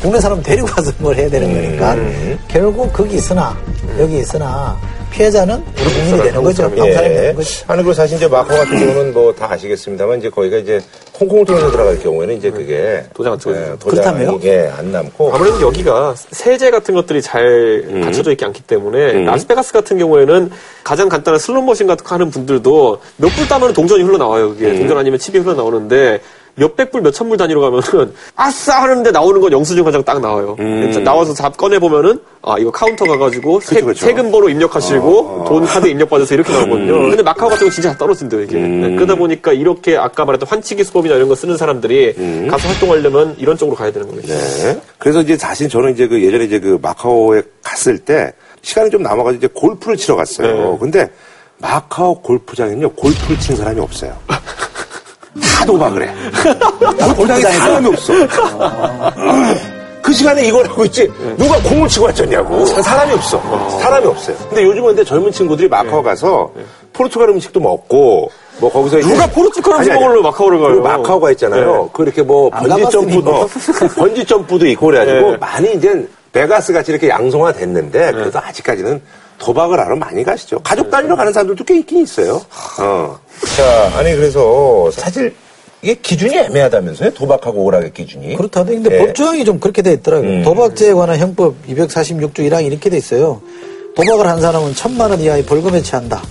[0.00, 2.38] 국내 사람 데리고 가서 뭘 해야 되는 거니까 음.
[2.48, 3.54] 결국 거기 있으나
[3.98, 4.74] 여기 있으나
[5.10, 6.62] 피해자는 우리 국민이 되는 거죠.
[6.64, 6.94] 한국 사람이 예.
[6.94, 7.64] 되는 거죠.
[7.66, 10.80] 아니, 그리고 사실 이제 마카오 같은 경우는 뭐 다 아시겠습니다만 이제 거기가 이제
[11.18, 13.72] 홍콩을 통해서 들어갈 경우에는 이제 그게 도장 안 찍어지죠.
[13.72, 14.38] 예, 도장이?
[14.44, 19.24] 예, 안 남고 아무래도 여기가 세제 같은 것들이 잘 갖춰져 있지 않기 때문에 음.
[19.26, 20.50] 라스베가스 같은 경우에는
[20.84, 24.50] 가장 간단한 슬롯머신 같은 거 하는 분들도 몇 불 따면 동전이 흘러나와요.
[24.50, 24.78] 그게 음.
[24.80, 26.20] 동전 아니면 칩이 흘러나오는데
[26.56, 30.56] 몇백 불, 몇천 불 단위로 가면은 아싸 하는데 나오는 건 영수증 한 장 딱 나와요.
[30.60, 31.04] 음.
[31.04, 34.06] 나와서 잡 꺼내 보면은 아 이거 카운터 가가지고 세, 그쵸.
[34.06, 35.44] 세금 번호 입력하시고 어, 어.
[35.48, 36.94] 돈 카드 입력받아서 이렇게 나오거든요.
[36.94, 37.08] 음.
[37.10, 38.56] 근데 마카오 같은 거 진짜 다 떨어진대요 이게.
[38.56, 38.80] 음.
[38.80, 42.48] 네, 그러다 보니까 이렇게 아까 말했던 환치기 수법이나 이런 거 쓰는 사람들이 음.
[42.50, 44.34] 가서 활동하려면 이런 쪽으로 가야 되는 거겠죠.
[44.34, 44.80] 네.
[44.98, 48.32] 그래서 이제 사실 저는 이제 그 예전에 이제 그 마카오에 갔을 때
[48.62, 50.72] 시간이 좀 남아가지고 이제 골프를 치러 갔어요.
[50.72, 50.78] 네.
[50.80, 51.10] 근데
[51.58, 54.16] 마카오 골프장에는요 골프를 치는 사람이 없어요.
[55.40, 56.14] 다 도박을 해.
[57.14, 58.12] 골프장에 사람이 없어.
[60.02, 63.40] 그 시간에 이걸 하고 있지 누가 공을 치고 왔겠냐고 사람이 없어
[63.80, 66.50] 사람이 없어요 근데 요즘은 근데 젊은 친구들이 마카오 가서
[66.94, 69.92] 포르투갈 음식도 먹고 뭐 거기서 누가 포르투갈 음식.
[69.92, 70.74] 먹으러 마카오를 가요?
[70.82, 71.88] 그 마카오가 있잖아요 네.
[71.92, 73.46] 그 이렇게 뭐안 번지 점프도 뭐.
[73.96, 75.36] 번지 점프도 있고 그래가지고 네.
[75.36, 79.02] 많이 이제 베가스 같이 이렇게 양성화 됐는데 그래도 아직까지는
[79.40, 82.40] 도박을 하러 많이 가시죠 가족 단위로 가는 사람들도 꽤 있긴 있어요
[82.78, 83.18] 어.
[83.56, 85.34] 자, 아니 그래서 사실
[85.82, 87.14] 이게 기준이 애매하다면서요?
[87.14, 88.36] 도박하고 오락의 기준이.
[88.36, 88.98] 그렇다도 근데 예.
[88.98, 90.30] 법조항이 좀 그렇게 돼 있더라고요.
[90.30, 90.42] 음.
[90.42, 93.40] 도박죄에 관한 형법 246조 1항 이렇게 돼 있어요.
[93.96, 96.22] 도박을 한 사람은 천만 원 이하의 벌금에 처한다.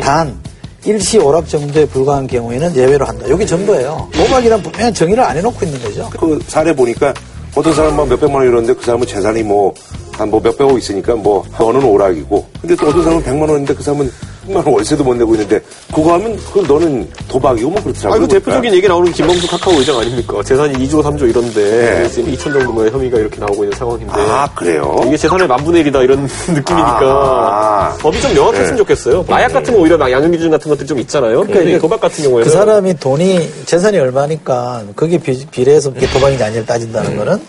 [0.00, 0.38] 단
[0.84, 3.28] 일시 오락 정도에 불과한 경우에는 예외로 한다.
[3.28, 4.08] 여기 전부예요.
[4.12, 6.10] 도박이란 분명히 정의를 안 해놓고 있는 거죠.
[6.18, 7.14] 그 사례 보니까
[7.54, 9.72] 어떤 사람은 막 몇백만 원 이러는데 그 사람은 재산이 뭐
[10.16, 14.10] 한 뭐 몇백억 있으니까 뭐 너는 오락이고 근데 또 어떤 사람은 백만 원인데 그 사람은
[14.46, 15.60] 10만 원 월세도 못 내고 있는데
[15.94, 18.12] 그거 하면 그 너는 도박이고 뭐 그렇더라고요.
[18.14, 20.42] 아, 이거 대표적인 얘기 나오는 게 김범수 카카오 의장 아닙니까?
[20.42, 22.08] 재산이 2조, 3조 이런데 네.
[22.08, 25.00] 지금 2천 정도 뭐 혐의가 이렇게 나오고 있는 상황인데 아 그래요?
[25.06, 27.96] 이게 재산의 만분의 1이다 이런 느낌이니까 아.
[28.00, 28.76] 법이 좀 명확했으면 네.
[28.78, 29.24] 좋겠어요.
[29.28, 31.44] 마약 같은 거 오히려 막 양형 기준 같은 것들 좀 있잖아요.
[31.44, 36.66] 그러니까 도박 같은 경우에는 그 사람이 돈이 재산이 얼마니까 그게 비, 비례해서 그게 도박인지 아닌지
[36.66, 37.40] 따진다는 거는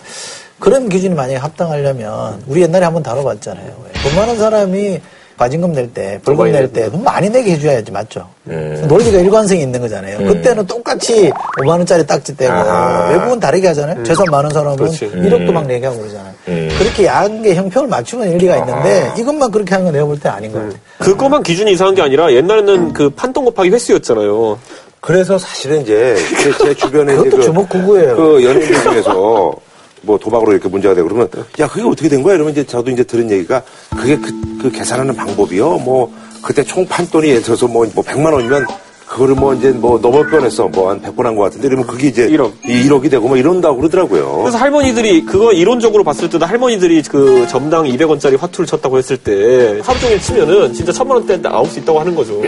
[0.61, 3.65] 그런 기준이 만약에 합당하려면 우리 옛날에 한번 다뤄봤잖아요.
[4.03, 5.01] 돈 많은 사람이
[5.37, 8.27] 과징금 낼 때, 벌금 낼 때 돈 많이 내게 해줘야지 맞죠?
[8.47, 8.85] 음.
[8.87, 10.19] 논리가 일관성이 있는 거잖아요.
[10.19, 13.09] 그때는 똑같이 5만 원짜리 딱지 떼고 아하.
[13.11, 14.03] 외국은 다르게 하잖아요.
[14.03, 15.09] 재산 많은 사람은 그렇지.
[15.09, 16.33] 1억도 막 내게 하고 그러잖아요.
[16.47, 16.69] 음.
[16.77, 20.51] 그렇게 야한 게 형평을 맞추면 일리가 있는데 이것만 그렇게 하는 건 내가 볼 때 아닌
[20.51, 20.77] 것 같아요.
[20.99, 24.59] 그것만 기준이 이상한 게 아니라 옛날에는 그 판돈 곱하기 횟수였잖아요.
[24.99, 28.15] 그래서 사실은 이제 제, 제 주변에 이제 그것도 그, 주먹구구예요.
[28.15, 29.53] 그 연예인들 중에서
[30.01, 32.35] 뭐 도박으로 이렇게 문제가 되고 그러면 야 그게 어떻게 된 거야?
[32.35, 33.61] 이러면 이제 저도 이제 들은 얘기가
[33.91, 35.77] 그게 그, 그 계산하는 방법이요.
[35.79, 36.11] 뭐
[36.41, 38.65] 그때 총 판돈이 예를 들어서 뭐, 뭐 100만 원이면
[39.05, 40.69] 그거를 뭐 이제 뭐 넘을 뻔했어.
[40.69, 42.51] 뭐 한 100번 한 것 같은데 그러면 그게 이제 1억.
[42.65, 44.37] 이 1억이 되고 뭐 이런다고 그러더라고요.
[44.39, 49.99] 그래서 할머니들이 그거 이론적으로 봤을 때도 할머니들이 그 점당 200원짜리 화투를 쳤다고 했을 때 하루
[49.99, 52.41] 종일 치면은 진짜 천만 원대 나올 수 있다고 하는 거죠.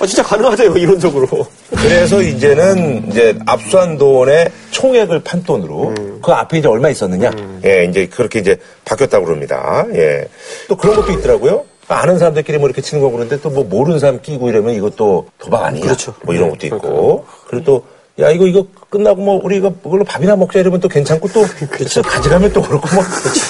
[0.00, 1.28] 아, 진짜 가능하대요 이론적으로.
[1.76, 7.30] 그래서 이제는 이제 압수한 돈의 총액을 판 돈으로 그 앞에 이제 얼마 있었느냐.
[7.64, 9.86] 예, 이제 그렇게 이제 바뀌었다고 그럽니다.
[9.94, 10.28] 예.
[10.68, 11.64] 또 그런 것도 있더라고요.
[11.88, 15.64] 아는 사람들끼리 뭐 이렇게 치는 거 그러는데 또 뭐 모르는 사람 끼고 이러면 이것도 도박
[15.64, 15.84] 아니냐.
[15.84, 16.14] 그렇죠.
[16.24, 17.26] 뭐 이런 것도 있고.
[17.48, 17.84] 그리고 또
[18.20, 22.02] 야, 이거, 이거 끝나고 뭐, 우리가 그걸로 밥이나 먹자 이러면 또 괜찮고 또, 그렇죠.
[22.02, 23.02] 가져가면 또 그렇고 뭐,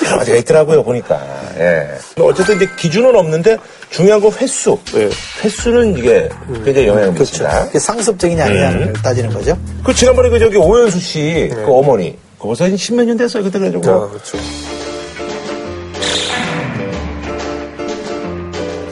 [0.07, 1.21] 여러 가지가 있더라고요, 보니까.
[1.59, 1.89] 예.
[2.23, 3.59] 어쨌든 이제 기준은 없는데
[3.91, 4.79] 중요한 건 횟수.
[5.43, 6.29] 횟수는 이게
[6.65, 7.67] 굉장히 영향을 미친다.
[7.67, 9.59] 그게 상습적이냐 아니냐를 따지는 거죠.
[9.85, 12.17] 그 지난번에 그 저기 오연수 씨, 그 어머니.
[12.39, 13.93] 그 벌써 한 십몇 년 됐어요, 그때 그래가지고.
[13.93, 14.39] 아, 그렇죠.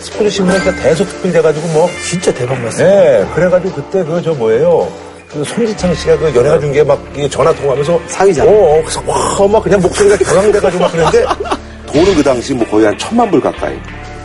[0.01, 1.89] 스포츠 신문에 대속 특필 돼가지고 뭐.
[2.09, 2.89] 진짜 대박 났어요.
[2.89, 4.89] 네, 그래가지고 그때 그 저 뭐예요.
[5.33, 8.45] 그 손지창 씨가 그 연애가 중계 막 이게 전화 통화하면서 사위자.
[8.45, 11.25] 어, 어, 그래서 와, 막 그냥 목소리가 격앙돼가지고 막 그랬는데
[11.93, 13.77] 돈은 그 당시 뭐 거의 한 천만 불 가까이.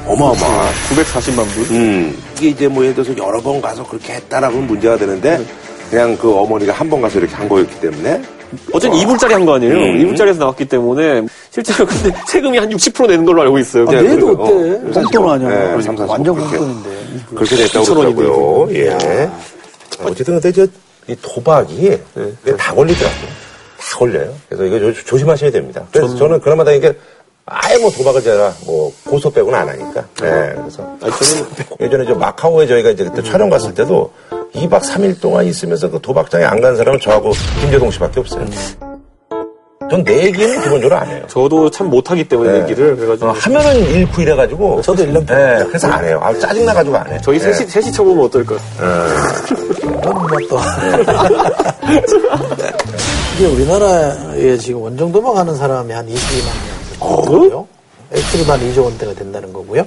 [0.07, 0.35] 어마어마.
[0.91, 1.75] 940만 불.
[1.77, 2.17] 음.
[2.37, 5.39] 이게 이제 뭐 예를 들어서 여러 번 가서 그렇게 했다라고는 문제가 되는데
[5.89, 8.21] 그냥 그 어머니가 한 번 가서 이렇게 한 거였기 때문에
[8.71, 9.73] 어쨌든 2불짜리 한 거 아니에요?
[9.75, 10.13] 음.
[10.13, 13.85] 2불짜리에서 나왔기 때문에 실제로 근데 세금이 한 60% 내는 걸로 알고 있어요.
[13.87, 14.31] 아, 네, 내도.
[14.31, 15.01] 어때?
[15.01, 15.49] 뽕돈 아니야.
[15.75, 16.57] 네, 삼, 사십 완전 그렇게.
[16.57, 16.89] 뽕돈인데.
[17.35, 18.75] 그렇게 됐다고 2천 원이 그러더라고요.
[18.75, 19.29] 예.
[20.03, 20.67] 어쨌든 근데 저,
[21.07, 23.27] 이 도박이 이게 다 걸리더라고요.
[23.77, 24.33] 다 걸려요.
[24.49, 25.85] 그래서 이거 조, 조심하셔야 됩니다.
[25.91, 26.93] 그래서 저는 그나마 다 이게
[27.45, 30.01] 아예 뭐 도박을 제가 뭐 고소 빼고는 안 하니까.
[30.21, 31.47] 네, 그래서 아니, 저는
[31.81, 34.11] 예전에 저 마카오에 저희가 이제 그때 촬영 갔을 때도
[34.55, 38.45] 2박 3일 동안 있으면서 그 도박장에 안 간 사람은 저하고 김재동 씨밖에 없어요.
[39.89, 41.23] 전 내 얘기는 기본적으로 안 해요.
[41.27, 42.61] 저도 참 못하기 때문에 네.
[42.63, 44.81] 얘기를 그래가지고 어, 하면은 잃고 이래가지고.
[44.81, 46.19] 저도 1년 네, 그래서 안 해요.
[46.21, 47.17] 아, 짜증나가지고 안 해.
[47.21, 47.53] 저희 네.
[47.53, 48.55] 셋이, 셋이 쳐보면 어떨까?
[48.77, 50.59] 그건 뭐 또.
[53.35, 57.67] 이게 우리나라에 지금 원정 도박하는 사람이 한 22만 명이고요.
[58.11, 59.85] 액수로도 한 2조 원대가 된다는 거고요.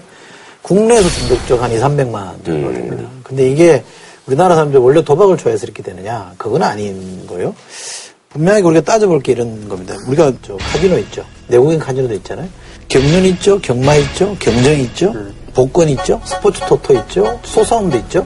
[0.62, 3.08] 국내에서 중독적 한 2, 300만 정도 됩니다.
[3.22, 3.82] 근데 이게
[4.26, 6.32] 우리나라 사람들이 원래 도박을 좋아해서 이렇게 되느냐?
[6.36, 7.54] 그건 아닌 거예요.
[8.38, 9.96] 분명히 우리가 따져볼 게 이런 겁니다.
[10.06, 11.24] 우리가 저 카지노 있죠.
[11.48, 12.48] 내국인 카지노도 있잖아요.
[12.86, 13.58] 경륜 있죠.
[13.60, 14.36] 경마 있죠.
[14.38, 15.12] 경정 있죠.
[15.54, 16.20] 복권 있죠.
[16.24, 17.40] 스포츠 토토 있죠.
[17.42, 18.24] 소싸움도 있죠.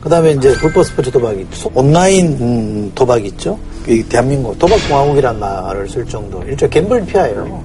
[0.00, 1.68] 그 다음에 이제 불법 스포츠 도박이 있죠.
[1.74, 3.58] 온라인 음, 도박 있죠.
[3.88, 6.40] 이 대한민국 도박 공화국이라는 말을 쓸 정도.
[6.44, 7.64] 일종의 갬블 피아예요.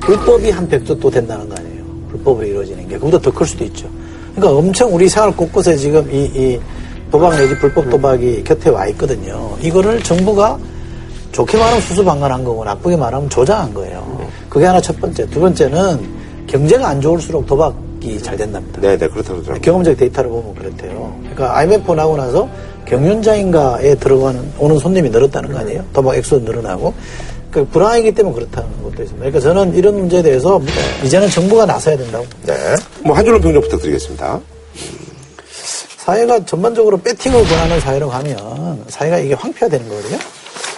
[0.00, 1.84] 불법이 한 100조 또 된다는 거 아니에요.
[2.10, 2.98] 불법으로 이루어지는 게.
[2.98, 3.88] 그보다 더 클 수도 있죠.
[4.36, 6.60] 그러니까 엄청 우리 생활 곳곳에 지금 이, 이
[7.10, 9.56] 도박 내지 불법 도박이 곁에 와 있거든요.
[9.62, 10.58] 이거를 정부가
[11.32, 14.28] 좋게 말하면 수수방관한 거고 나쁘게 말하면 조장한 거예요.
[14.48, 15.26] 그게 하나 첫 번째.
[15.26, 18.80] 두 번째는 경제가 안 좋을수록 도박이 잘 된답니다.
[18.80, 19.60] 네, 네, 그렇다고 그러더라고요.
[19.60, 21.14] 경험적 데이터를 보면 그렇대요.
[21.20, 22.48] 그러니까 IMF 나고 나서
[22.86, 25.84] 경륜자인가에 들어가는 오는 손님이 늘었다는 거 아니에요?
[25.92, 26.94] 도박 액수도 늘어나고
[27.50, 29.18] 그 불황이기 때문에 그렇다는 것도 있습니다.
[29.18, 30.60] 그러니까 저는 이런 문제에 대해서
[31.04, 32.24] 이제는 정부가 나서야 된다고.
[32.46, 32.54] 네.
[33.04, 34.40] 뭐 한 줄로 평정 부탁드리겠습니다.
[35.98, 40.18] 사회가 전반적으로 배팅을 권하는 사회로 가면 사회가 이게 황폐화되는 거거든요.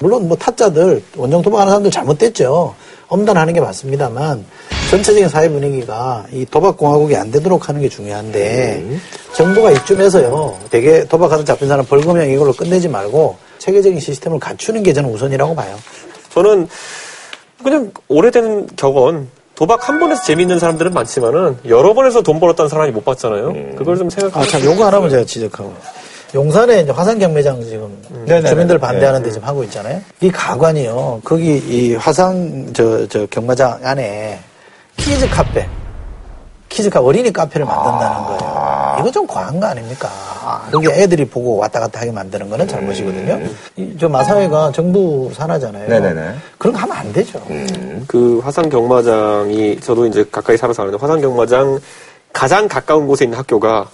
[0.01, 2.75] 물론 뭐 타짜들 원정 도박하는 사람들 잘못됐죠.
[3.09, 4.45] 엄단하는 게 맞습니다만
[4.91, 8.85] 전체적인 사회 분위기가 이 도박 공화국이 안 되도록 하는 게 중요한데
[9.35, 10.59] 정부가 이쯤에서요.
[10.71, 15.77] 되게 도박하다 잡힌 사람 벌금형 이걸로 끝내지 말고 체계적인 시스템을 갖추는 게 저는 우선이라고 봐요.
[16.33, 16.69] 저는
[17.63, 23.05] 그냥 오래된 격언 도박 한 번에서 재미있는 사람들은 많지만은 여러 번에서 돈 벌었다는 사람이 못
[23.05, 23.77] 봤잖아요.
[23.77, 25.75] 그걸 좀 아, 생각하고 참, 요거 하나만 제가 지적하고.
[26.35, 28.49] 용산에 이제 화상 경마장 지금 네네네.
[28.49, 30.01] 주민들 반대하는 데 지금 하고 있잖아요.
[30.21, 31.23] 이 가관이요.
[31.25, 34.39] 거기 이 화상 저, 저 경마장 안에
[34.97, 35.67] 키즈 카페,
[36.69, 38.97] 키즈 카 어린이 카페를 만든다는 거예요.
[39.01, 40.09] 이거 좀 과한 거 아닙니까?
[40.73, 43.41] 여기 애들이 보고 왔다 갔다 하게 만드는 거는 잘못이거든요.
[43.77, 45.89] 이, 저 마사회가 정부 산하잖아요.
[45.89, 46.35] 네네네.
[46.59, 47.41] 그런 거 하면 안 되죠.
[48.07, 51.81] 그 화산 경마장이 저도 이제 가까이 살아서 아는데 화상 경마장
[52.33, 53.89] 가장 가까운 곳에 있는 학교가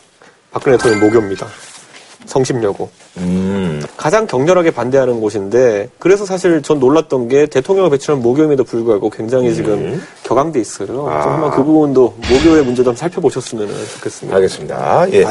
[0.50, 1.46] 박근혜 대통령 모교입니다.
[2.26, 2.88] 성심여고.
[3.18, 3.82] 음.
[3.96, 10.02] 가장 격렬하게 반대하는 곳인데 그래서 사실 전 놀랐던 게 대통령을 배출한 모교임에도 불구하고 굉장히 지금
[10.22, 10.86] 격앙돼 있어요.
[10.86, 14.36] 좀 한번 그 부분도 모교의 문제도 한번 살펴보셨으면 좋겠습니다.
[14.36, 15.06] 알겠습니다.
[15.12, 15.24] 예.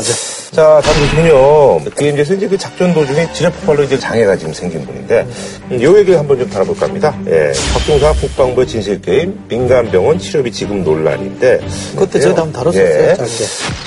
[0.52, 1.92] 자, 다음 분은요.
[1.96, 5.28] DMZ에서 이제 그 작전 도중에 지뢰 폭발로 이제 장애가 지금 생긴 분인데,
[5.72, 7.18] 음, 요 얘기 한번 좀 다뤄볼까 합니다.
[7.28, 7.52] 예.
[7.74, 11.60] 박종사 국방부의 진실 게임, 민간병원 치료비 지급 논란인데.
[11.94, 13.10] 그것도 저희도 한번 다뤘었어요.
[13.10, 13.16] 예.
[13.16, 13.46] 짧게.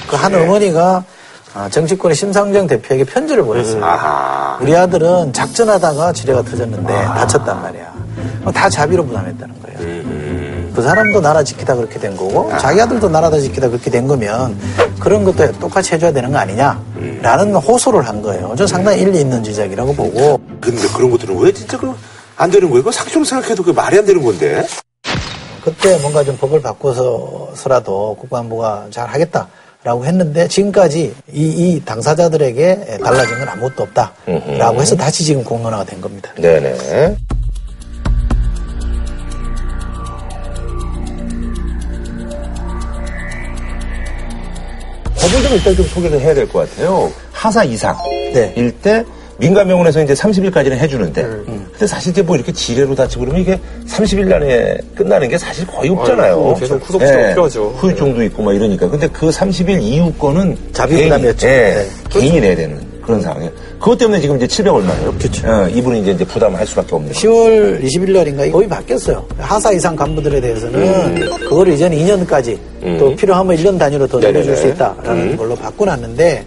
[0.09, 1.18] 그한 어머니가 아,
[1.71, 3.85] 정치권의 심상정 대표에게 편지를 보냈어요.
[4.61, 7.93] 우리 아들은 작전하다가 지뢰가 터졌는데 다쳤단 말이야.
[8.41, 9.79] 그럼 다 자비로 부담했다는 거예요.
[10.75, 14.57] 그 사람도 나라 지키다 그렇게 된 거고 자기 아들도 나라 다 지키다 그렇게 된 거면
[15.01, 16.81] 그런 것도 똑같이 해줘야 되는 거 아니냐.
[17.23, 18.55] 라는 호소를 한 거예요.
[18.57, 20.41] 저 상당히 일리 있는 지적이라고 보고.
[20.61, 22.83] 근데 그런 것들은 왜 진짜 그안 되는 거예요?
[22.83, 24.65] 그거 상식적으로 생각해도 그 말이 안 되는 건데.
[25.65, 29.49] 그때 뭔가 좀 법을 바꿔서라도 국방부가 잘 하겠다
[29.89, 31.43] 라고 했는데 지금까지 이,
[31.77, 34.13] 이 당사자들에게 달라진 건 아무것도 없다
[34.59, 36.31] 라고 해서 다시 지금 공론화가 된 겁니다.
[36.37, 37.17] 네네.
[45.17, 47.11] 법을 좀 일단 좀 소개를 해야 될 것 같아요.
[47.33, 47.97] 하사 이상.
[48.35, 48.53] 네.
[48.57, 49.05] 일때
[49.39, 54.79] 민간병원에서 이제 30일까지는 해주는데, 근데 사실 이제 뭐 이렇게 지뢰로 다치고 그러면 이게 30일 안에
[54.97, 56.35] 끝나는 게 사실 거의 없잖아요.
[56.35, 57.75] 아이고, 계속 후속 치료가 필요하죠.
[57.77, 58.89] 후유증도 있고 막 이러니까.
[58.89, 61.47] 근데 그 30일 이후 거는 자비 개인이, 부담이었죠.
[61.47, 61.87] 예, 네.
[62.11, 63.53] 개인이 내야 되는 그런 상황이에요.
[63.79, 65.15] 그것 때문에 지금 이제 700 얼마예요?
[65.15, 65.69] 그렇죠.
[65.69, 67.13] 이분이 이제, 이제 부담할 수밖에 없는.
[67.13, 69.25] 10월 20일 날인가 법이 바뀌었어요.
[69.39, 72.59] 하사 이상 간부들에 대해서는 그거를 이제 2년까지
[72.99, 74.19] 또 필요하면 1년 단위로 더.
[74.19, 76.45] 늘려줄 수 있다라는 걸로 바꿔놨는데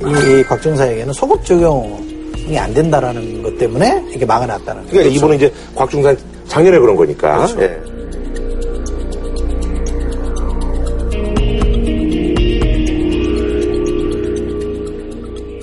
[0.00, 2.11] 이, 이 곽중사에게는 소급 적용
[2.52, 4.90] 이 안 된다라는 것 때문에 이게 막아놨다는 거예요.
[4.90, 6.16] 그러니까 이분은 이제 곽중산
[6.48, 7.48] 작년에 그런 거니까.
[7.60, 7.78] 예.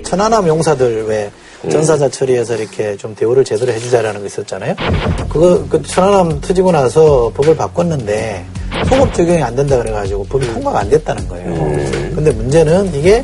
[0.04, 1.32] 천안함 용사들 왜
[1.70, 4.76] 전사자 처리해서 이렇게 좀 대우를 제대로 해주자라는 거 있었잖아요.
[5.30, 8.46] 그거 그 천안함 터지고 나서 법을 바꿨는데
[8.90, 11.54] 소급 적용이 안 된다 그래가지고 법이 통과가 안 됐다는 거예요.
[12.16, 13.24] 근데 문제는 이게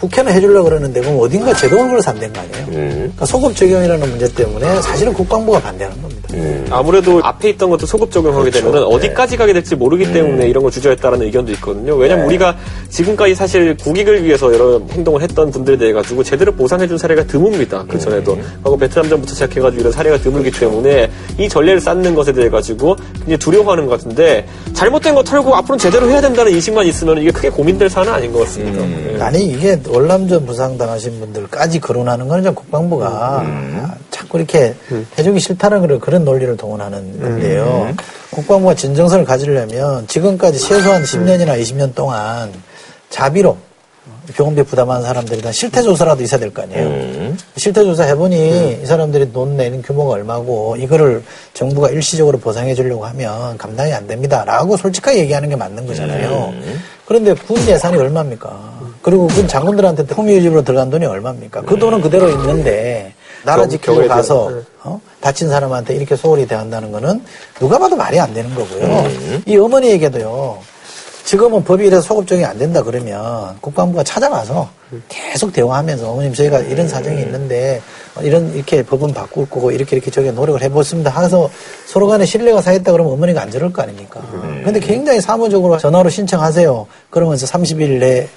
[0.00, 2.66] 국회는 해주려고 그러는데 그럼 어딘가 제도를 산다는 거 아니에요.
[2.66, 6.09] 그러니까 소급 적용이라는 문제 때문에 사실은 국방부가 반대하는 겁니다.
[6.70, 11.26] 아무래도 앞에 있던 것도 소급 적용하게 되면 어디까지 가게 될지 모르기 때문에 이런 걸 주저했다라는
[11.26, 11.96] 의견도 있거든요.
[11.96, 12.56] 왜냐면 우리가
[12.88, 17.88] 지금까지 사실 국익을 위해서 여러 행동을 했던 분들에 대해 가지고 제대로 보상해준 사례가 드뭅니다.
[17.88, 22.96] 그 전에도 과거 베트남전부터 시작해가지고 이런 사례가 드물기 때문에 이 전례를 쌓는 것에 대해 가지고
[23.14, 27.50] 굉장히 두려워하는 것 같은데 잘못된 거 털고 앞으로는 제대로 해야 된다는 인식만 있으면 이게 크게
[27.50, 28.80] 고민될 사안은 아닌 것 같습니다.
[28.82, 29.20] 예.
[29.20, 33.44] 아니 이게 월남전 부상 당하신 분들까지 거론하는 건 이제 국방부가
[34.10, 34.74] 자꾸 이렇게
[35.18, 37.94] 해주기 싫다는 그런 그런 논리를 동원하는 건데요.
[38.30, 42.52] 국방부가 진정성을 가지려면 지금까지 최소한 10년이나 20년 동안
[43.08, 43.56] 자비로
[44.36, 47.32] 병원비 부담하는 사람들이 다 실태조사라도 있어야 될 거 아니에요.
[47.56, 51.22] 실태조사 해보니 이 사람들이 돈 내는 규모가 얼마고 이거를
[51.54, 54.44] 정부가 일시적으로 보상해 주려고 하면 감당이 안 됩니다.
[54.44, 56.52] 라고 솔직하게 얘기하는 게 맞는 거잖아요.
[57.06, 58.80] 그런데 군 예산이 얼마입니까?
[59.02, 61.62] 그리고 군 장군들한테 통유집으로 들어간 돈이 얼마입니까?
[61.62, 64.62] 그 돈은 그대로 있는데 나라 경- 지키고 가서 네.
[64.84, 65.00] 어?
[65.20, 67.24] 다친 사람한테 이렇게 소홀히 대한다는 거는
[67.58, 69.42] 누가 봐도 말이 안 되는 거고요.
[69.46, 70.58] 이 어머니에게도요.
[71.24, 74.68] 지금은 법이 이래서 소급 적용이 안 된다 그러면 국방부가 찾아가서
[75.08, 77.80] 계속 대화하면서 어머님 저희가 이런 사정이 있는데
[78.22, 81.48] 이런 이렇게 법은 바꿀 거고 이렇게 이렇게 저게 노력을 해보습니다 하서
[81.86, 84.20] 서로 간에 신뢰가 쌓였다 그러면 어머니가 안 저럴 거 아닙니까?
[84.64, 86.86] 근데 굉장히 사무적으로 전화로 신청하세요.
[87.10, 88.28] 그러면서 30일 내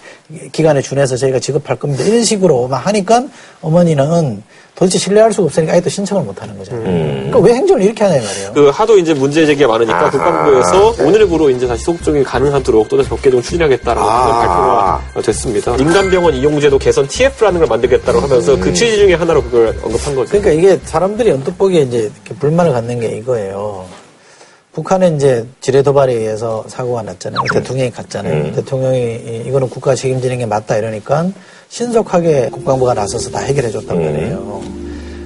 [0.51, 2.03] 기간에 준해서 저희가 지급할 겁니다.
[2.03, 3.25] 이런 식으로 막 하니까
[3.61, 4.43] 어머니는
[4.75, 6.83] 도대체 신뢰할 수가 없으니까 아예 또 신청을 못 하는 거잖아요.
[6.83, 8.53] 그러니까 왜 행정을 이렇게 하냐 이 말이에요.
[8.53, 13.41] 그 하도 이제 문제 제기가 많으니까 국방부에서 오늘부로 이제 다시 적용이 가능하도록 또다시 법 개정
[13.41, 14.99] 추진하겠다라는 아.
[14.99, 15.75] 발표가 됐습니다.
[15.77, 20.29] 민간병원 이용제도 개선 TF라는 걸 만들겠다고 하면서 그 취지 중에 하나로 그걸 언급한 거죠.
[20.37, 23.85] 그러니까 이게 사람들이 언뜻 보기에 이제 불만을 갖는 게 이거예요.
[24.73, 27.39] 북한에 이제 지뢰 도발에 의해서 사고가 났잖아요.
[27.53, 28.43] 대통령이 갔잖아요.
[28.55, 31.27] 대통령이 이- 이거는 국가 책임지는 게 맞다 이러니까
[31.69, 34.61] 신속하게 국방부가 나서서 다 해결해 줬단 말이에요.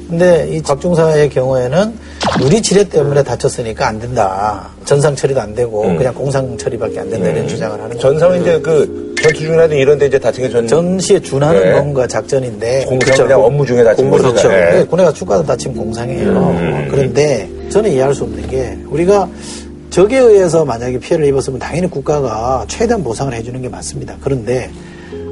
[0.09, 1.93] 근데 이 곽중사의 경우에는
[2.39, 4.69] 누리 지뢰 때문에 다쳤으니까 안 된다.
[4.85, 7.99] 전상 처리도 안 되고 그냥 공상 처리밖에 안 된다 이런 주장을 하는 거예요.
[8.01, 10.65] 전상은 이제 그 전투 중이라도 이런 데 이제 다친 게 전.
[10.67, 11.71] 전시에 준하는 네.
[11.73, 13.17] 뭔가 작전인데 공상.
[13.17, 14.47] 그냥 업무 중에 다친 그렇죠.
[14.47, 14.53] 거니까.
[14.53, 14.79] 예.
[14.79, 16.87] 네, 군에가 축가도 다치면 공상이에요.
[16.89, 19.27] 그런데 저는 이해할 수 없는 게 우리가
[19.89, 24.15] 적에 의해서 만약에 피해를 입었으면 당연히 국가가 최대한 보상을 해주는 게 맞습니다.
[24.21, 24.69] 그런데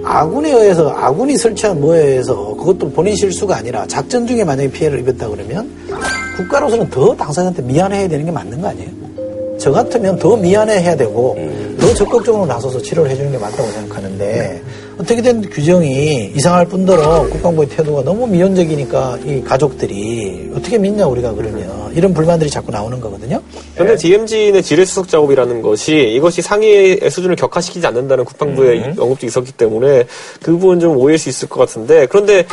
[0.06, 5.28] 아군에 의해서 아군이 설치한 뭐에 의해서 그것도 본인 실수가 아니라 작전 중에 만약에 피해를 입었다
[5.28, 5.70] 그러면
[6.38, 8.90] 국가로서는 더 당사자한테 미안해야 되는 게 맞는 거 아니에요?
[9.60, 11.36] 저 같으면 더 미안해해야 되고
[11.80, 14.62] 더 적극적으로 나서서 치료를 해주는 게 맞다고 생각하는데
[14.98, 22.14] 어떻게든 규정이 이상할 뿐더러 국방부의 태도가 너무 미온적이니까 이 가족들이 어떻게 믿냐 우리가 그러면 이런
[22.14, 23.42] 불만들이 자꾸 나오는 거거든요.
[23.76, 30.06] 현재 DMZ의 지뢰 수석 작업이라는 것이 이것이 상위의 수준을 격화시키지 않는다는 국방부의 언급도 있었기 때문에
[30.42, 32.46] 그 부분 좀 오해일 수 있을 것 같은데 그런데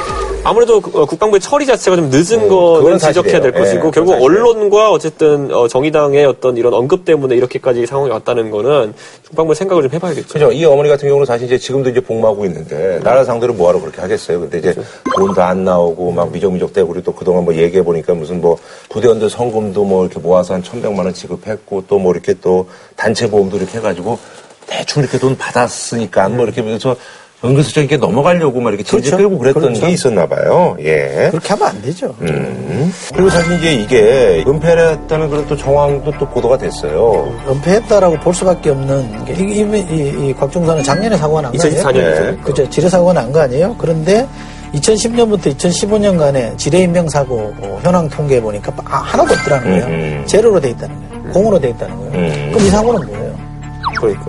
[0.44, 3.59] 아무래도 그- 어, 국방부의 처리 자체가 좀 늦은 거는 그건 지적해야 될 사실이에요.
[3.83, 4.24] 것이고 예, 결국 사실이에요.
[4.24, 8.92] 언론과 어쨌든 어, 정의당의 어떤 이런 언급 때문에 이렇게까지 상황이 왔다는 거는
[9.28, 10.33] 국방부 생각을 좀 해봐야겠죠.
[10.33, 10.50] 그죠.
[10.52, 14.01] 이 어머니 같은 경우는 사실 이제 지금도 이제 복 무하고 있는데, 나라 상대로 뭐하러 그렇게
[14.01, 14.40] 하겠어요.
[14.40, 14.75] 근데 이제
[15.17, 19.31] 돈도 안 나오고 막 미적미적 대고 우리 또 그동안 뭐 얘기해 보니까 무슨 뭐 부대원들
[19.31, 23.79] 성금도 뭐 이렇게 모아서 한 천백만 원 지급했고 또 뭐 이렇게 또 단체 보험도 이렇게
[23.79, 24.19] 해가지고
[24.67, 26.96] 대충 이렇게 돈 받았으니까 뭐 이렇게 그래서
[27.45, 29.17] 은근슬쩍 이렇게 넘어가려고 막 이렇게 질질 그렇죠.
[29.29, 29.81] 끌고 그랬던 그렇죠.
[29.87, 30.77] 게 있었나 봐요.
[30.81, 31.29] 예.
[31.31, 32.15] 그렇게 하면 안 되죠.
[32.21, 32.93] 음.
[33.13, 37.33] 그리고 사실 이제 이게 은폐를 했다는 그런 또 정황도 또 보도가 됐어요.
[37.49, 41.83] 은폐했다라고 볼 수밖에 없는 게, 이, 이, 이, 이 곽종사는 작년에 사고가 난 거 아니에요?
[41.83, 41.93] 2024년이죠.
[42.23, 42.37] 네.
[42.45, 42.71] 그죠.
[42.71, 43.75] 지뢰 사고가 난 거 아니에요?
[43.77, 44.27] 그런데
[44.75, 49.85] 2010년부터 2015년간의 지뢰 인명 사고 어, 현황 통계해 보니까 아, 하나도 없더라는 거예요.
[49.87, 50.23] 음.
[50.27, 51.33] 제로로 돼 있다는 거예요.
[51.33, 52.13] 공으로 돼 있다는 거예요.
[52.15, 52.51] 음.
[52.53, 53.35] 그럼 이 사고는 뭐예요?
[53.99, 54.25] 그러니까.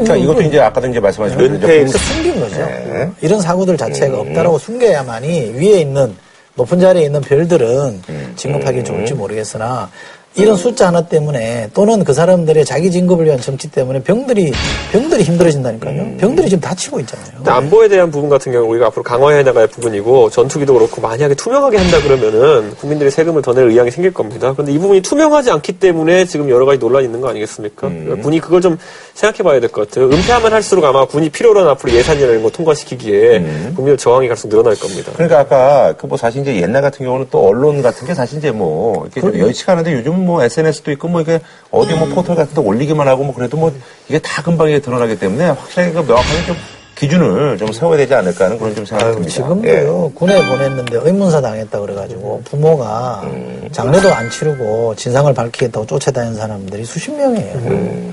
[0.00, 2.56] 이거- 이것도 이제 아까도 이제 말씀하신 대로 이제 은폐 공- 그 숨긴 거죠.
[2.58, 3.10] 네.
[3.20, 4.28] 이런 사고들 자체가 음.
[4.28, 6.14] 없다라고 숨겨야만이 위에 있는
[6.54, 8.32] 높은 자리에 있는 별들은 음.
[8.36, 9.90] 진급하기 좋을지 모르겠으나
[10.34, 14.50] 이런 숫자 하나 때문에 또는 그 사람들의 자기 진급을 위한 정치 때문에 병들이
[14.90, 16.00] 병들이 힘들어진다니까요.
[16.00, 16.16] 음.
[16.18, 17.26] 병들이 지금 다치고 있잖아요.
[17.44, 22.00] 안보에 대한 부분 같은 경우 우리가 앞으로 강화해 나갈 부분이고 전투기도 그렇고 만약에 투명하게 한다
[22.00, 24.52] 그러면은 국민들이 세금을 더 낼 의향이 생길 겁니다.
[24.54, 27.88] 그런데 이 부분이 투명하지 않기 때문에 지금 여러 가지 논란이 있는 거 아니겠습니까?
[27.90, 28.78] 그러니까 군이 그걸 좀
[29.14, 30.06] 생각해 봐야 될 것 같아요.
[30.06, 33.38] 은폐하면 할수록 아마 군이 필요로 한 앞으로 예산이나 이런 거 통과시키기에
[33.74, 35.12] 국민들 저항이 갈수록 늘어날 겁니다.
[35.14, 38.50] 그러니까 아까 그 뭐 사실 이제 옛날 같은 경우는 또 언론 같은 게 사실 이제
[38.50, 41.40] 뭐 이렇게 좀 여의치가 않은데 요즘 뭐 SNS도 있고 뭐 이게
[41.70, 43.72] 어디 뭐 포털 같은 데 올리기만 하고 뭐 그래도 뭐
[44.08, 46.56] 이게 다 금방 이게 드러나기 때문에 확실하게 그 명확하게 좀
[46.96, 49.32] 기준을 좀 세워야 되지 않을까 하는 그런 좀 생각이 듭니다.
[49.34, 53.68] 지금도요 군에 보냈는데 의문사 당했다 그래가지고 부모가 음.
[53.72, 57.54] 장례도 안 치르고 진상을 밝히겠다고 쫓아다니는 사람들이 수십 명이에요.
[57.54, 58.12] 음.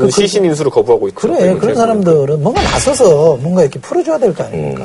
[0.00, 1.20] 그 시신 인수를 거부하고 있죠.
[1.20, 4.84] 그래 이렇게 그런 사람들은 뭔가 나서서 뭔가 이렇게 풀어줘야 될 거 아닙니까?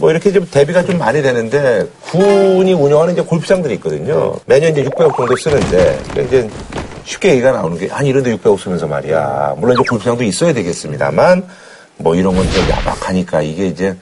[0.00, 4.34] 뭐 이렇게 좀 대비가 좀 많이 되는데 군이 운영하는 이제 골프장들이 있거든요.
[4.46, 6.48] 매년 이제 600억 정도 쓰는데 이제
[7.04, 9.54] 쉽게 얘기가 나오는 게 아니 이런데 600억 쓰면서 말이야.
[9.58, 11.44] 물론 이제 골프장도 있어야 되겠습니다만
[11.98, 13.96] 뭐 이런 건 좀 야박하니까 이게 이제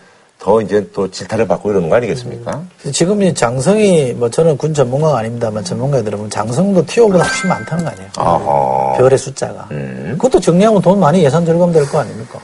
[0.45, 2.63] 더 이제 또 질타를 받고 이러는 거 아니겠습니까?
[2.93, 7.91] 지금 이 장성이 뭐 저는 군 전문가가 아닙니다만 전문가들은 보면 장성도 티오보다 훨씬 많다는 거
[7.91, 8.09] 아니에요?
[8.19, 8.99] 아하.
[8.99, 9.69] 별의 숫자가.
[9.71, 10.17] 음.
[10.19, 12.39] 그것도 정리하면 돈 많이 예산 절감될 거 아닙니까?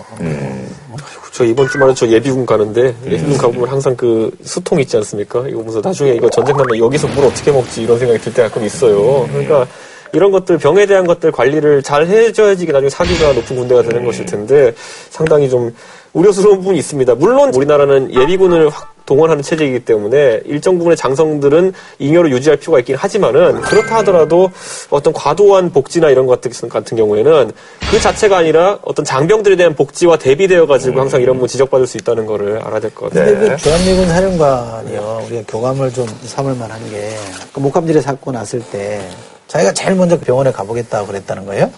[1.34, 5.46] 저 이번 주말에 저 예비군 가는데 예비군 가보면 항상 그 수통 있지 않습니까?
[5.46, 8.64] 이거 무슨 나중에 이거 전쟁 나면 여기서 물 어떻게 먹지 이런 생각이 들 때가 가끔
[8.64, 9.28] 있어요.
[9.28, 9.66] 그러니까
[10.12, 14.72] 이런 것들 병에 대한 것들 관리를 잘 해줘야지 나중에 사기가 높은 군대가 되는 것일 텐데
[15.10, 15.74] 상당히 좀
[16.12, 17.14] 우려스러운 부분이 있습니다.
[17.16, 23.60] 물론 우리나라는 예비군을 확 동원하는 체제이기 때문에 일정 부분의 장성들은 잉여로 유지할 필요가 있긴 하지만은
[23.60, 24.52] 그렇다 하더라도
[24.88, 27.50] 어떤 과도한 복지나 이런 것들 같은 경우에는
[27.90, 32.26] 그 자체가 아니라 어떤 장병들에 대한 복지와 대비되어 가지고 항상 이런 부분 지적받을 수 있다는
[32.26, 33.34] 거를 알아야 될 것 같아요.
[33.34, 37.10] 근데 그 주한미군 사령관이요, 우리가 교감을 좀 삼을 만한 게,
[37.52, 39.00] 그 목감지뢰 사고 났을 때,
[39.48, 41.68] 자기가 제일 먼저 병원에 가보겠다고 그랬다는 거예요.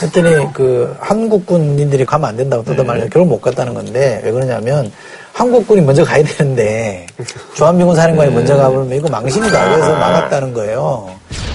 [0.00, 4.90] 그랬더니 그 한국군인들이 가면 안 된다고 뜯어말려 결국 못 갔다는 건데, 왜 그러냐면,
[5.32, 7.06] 한국군이 먼저 가야 되는데,
[7.54, 9.70] 주한미군 사령관이 먼저 가버리면 이거 망신이다.
[9.70, 11.08] 그래서 막았다는 거예요.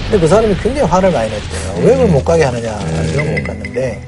[0.03, 1.85] 근데 그 사람이 굉장히 화를 많이 냈대요.
[1.85, 2.79] 왜 그걸 못 가게 하느냐.
[2.85, 4.01] 그래서 못 갔는데,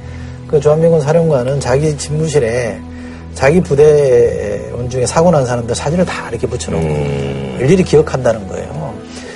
[0.47, 2.79] 그 주한미군 사령관은 자기 집무실에
[3.35, 6.87] 자기 부대원 중에 사고 난 사람들 사진을 다 이렇게 붙여놓고
[7.59, 8.93] 일일이 기억한다는 거예요.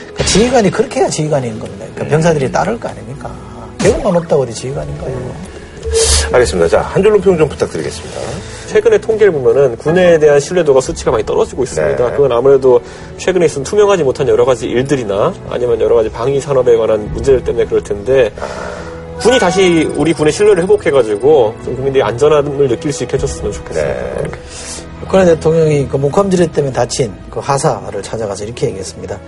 [0.08, 1.86] 그러니까 지휘관이 그렇게 해야 지휘관인 겁니다.
[1.94, 3.32] 그러니까 병사들이 따를 거 아닙니까?
[3.84, 5.54] 배우만 없다고 어디 지휘관인가요?
[6.32, 6.68] 알겠습니다.
[6.70, 8.20] 자, 한 줄로 평 좀 부탁드리겠습니다.
[8.68, 12.10] 최근에 통계를 보면은 군에 대한 신뢰도가 수치가 많이 떨어지고 있습니다.
[12.10, 12.12] 네.
[12.16, 12.82] 그건 아무래도
[13.18, 17.66] 최근에 있은 투명하지 못한 여러 가지 일들이나 아니면 여러 가지 방위 산업에 관한 문제들 때문에
[17.66, 18.32] 그럴 텐데
[19.20, 23.94] 군이 다시 우리 군의 신뢰를 회복해가지고 좀 국민들이 안전함을 느낄 수 있게 해줬으면 좋겠습니다.
[23.94, 24.32] 네.
[25.04, 29.20] 박근혜 대통령이 그 목함지뢰 때문에 다친 그 하사를 찾아가서 이렇게 얘기했습니다.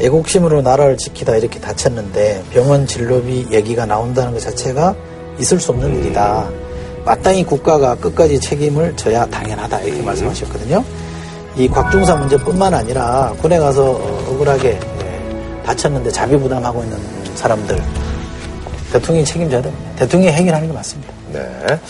[0.00, 4.94] 애국심으로 나라를 지키다 이렇게 다쳤는데 병원 진료비 얘기가 나온다는 것 자체가
[5.38, 6.48] 있을 수 없는 일이다.
[7.04, 10.84] 마땅히 국가가 끝까지 책임을 져야 당연하다 이렇게 말씀하셨거든요.
[11.56, 16.98] 이 곽중사 문제뿐만 아니라 군에 가서 어, 억울하게 예, 다쳤는데 자비 부담하고 있는
[17.34, 17.82] 사람들
[18.92, 19.90] 대통령이 책임져야 됩니다.
[19.96, 21.12] 대통령이 해결하는 게 맞습니다.
[21.32, 21.80] 네.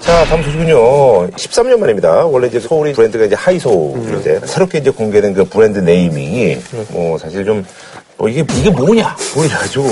[0.00, 1.30] 자, 다음 소식은요.
[1.30, 2.26] 13년 만입니다.
[2.26, 8.28] 원래 이제 서울이 브랜드가 이제 하이소울인데 새롭게 이제 공개된 그 브랜드 네이밍이 뭐 사실 좀뭐
[8.28, 9.84] 이게 이게 뭐냐 뭐 이래가지고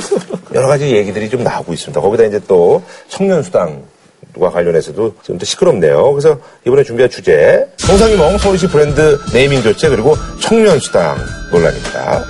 [0.54, 2.00] 여러 가지 얘기들이 좀 나오고 있습니다.
[2.00, 3.82] 거기다 이제 또 청년 수당
[4.40, 6.10] 과 관련해서도 좀더 시끄럽네요.
[6.12, 11.18] 그래서 이번에 준비한 주제 성상이몽 서울시 브랜드 네이밍 교체 그리고 청년 수당
[11.52, 12.24] 논란입니다.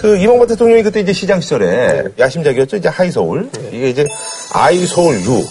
[0.00, 2.76] 그 이명박 대통령이 그때 이제 시장 시절에 야심작이었죠.
[2.76, 4.06] 이제 하이서울 이게 이제
[4.52, 5.44] 아이서울유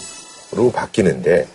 [0.51, 1.45] 로 바뀌는데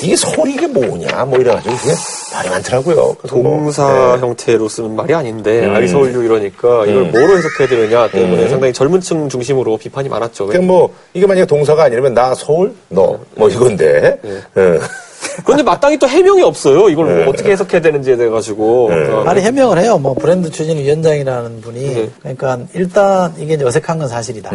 [0.00, 1.92] 이게 서울이 이게 뭐냐 뭐 이래가지고 그게
[2.32, 2.94] 말이 많더라고요.
[2.94, 4.20] 뭐, 동사 네.
[4.20, 5.74] 형태로 쓰는 말이 아닌데 음.
[5.74, 7.10] 아이서울류 이러니까 이걸 음.
[7.10, 8.48] 뭐로 해석해야 되느냐 때문에 음.
[8.48, 10.46] 상당히 젊은 층 중심으로 비판이 많았죠.
[10.46, 14.78] 그냥 뭐 이게 만약에 동사가 아니라면 나 서울 너 뭐 이건데 예.
[15.44, 16.88] 그런데 마땅히 또 해명이 없어요.
[16.88, 17.24] 이걸 뭐 네.
[17.26, 18.86] 어떻게 해석해야 되는지에 대해 가지고.
[18.86, 19.98] 그러니까 아니 해명을 해요.
[19.98, 22.10] 뭐 브랜드 추진 위원장이라는 분이 네.
[22.20, 24.50] 그러니까 일단 이게 이제 어색한 건 사실이다.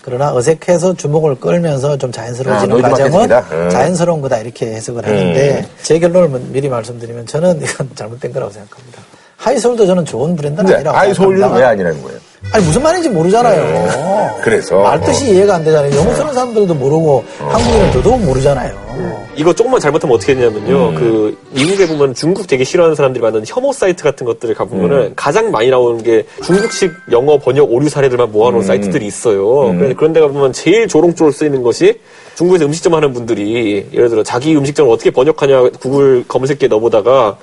[0.00, 0.02] 음.
[0.02, 3.30] 그러나 어색해서 주목을 끌면서 좀 자연스러워지는 아, 과정은?
[3.30, 3.70] 음.
[3.70, 9.02] 자연스러운 거다 이렇게 해석을 하는데 제 결론을 미리 말씀드리면 저는 이건 잘못된 거라고 생각합니다.
[9.44, 11.56] 하이솔도 저는 좋은 브랜드는 근데 아니라고 생각합니다.
[11.56, 12.18] 왜 아니라는 거예요?
[12.52, 14.38] 아니 무슨 말인지 모르잖아요.
[14.42, 15.94] 그래서 말 뜻이 이해가 안 되잖아요.
[15.96, 18.90] 영어 쓰는 사람들도 모르고 한국인은 더더욱 모르잖아요.
[19.36, 20.94] 이거 조금만 잘못하면 어떻게 되냐면요.
[20.94, 25.70] 그 미국에 보면 중국 되게 싫어하는 사람들이 많은 혐오 사이트 같은 것들을 가보면은 가장 많이
[25.70, 29.72] 나오는 게 중국식 영어 번역 오류 사례들만 모아놓은 사이트들이 있어요.
[29.78, 31.98] 그래서 그런 데 가 보면 제일 조롱조로 쓰이는 것이
[32.34, 37.38] 중국에서 음식점 하는 분들이 예를 들어 자기 음식점을 어떻게 번역하냐 구글 검색기에 넣어보다가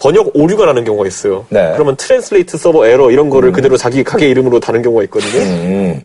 [0.00, 1.44] 번역 오류가 나는 경우가 있어요.
[1.50, 1.72] 네.
[1.74, 5.42] 그러면 translate server error 이런 거를 그대로 자기 가게 이름으로 다는 경우가 있거든요.
[5.42, 6.02] 음.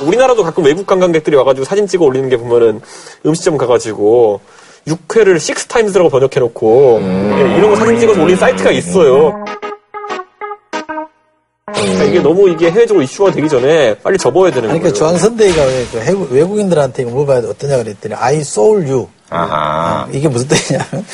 [0.00, 2.80] 우리나라도 가끔 외국 관광객들이 와가지고 사진 찍어 올리는 게 보면은
[3.26, 4.40] 음식점 가가지고
[4.86, 9.44] 육회를 six times라고 번역해놓고 예, 이런 거 사진 찍어서 올린 사이트가 있어요.
[12.14, 14.92] 이게 너무 이게 해외적으로 이슈가 되기 전에 빨리 접어야 되는 아니, 거예요.
[14.92, 19.08] 그러니까 조항선대가 왜그 외국인들한테 이거 물어봐야 돼 어떠냐 그랬더니 I sold you.
[19.30, 20.06] 아하.
[20.12, 21.04] 이게 무슨 뜻이냐면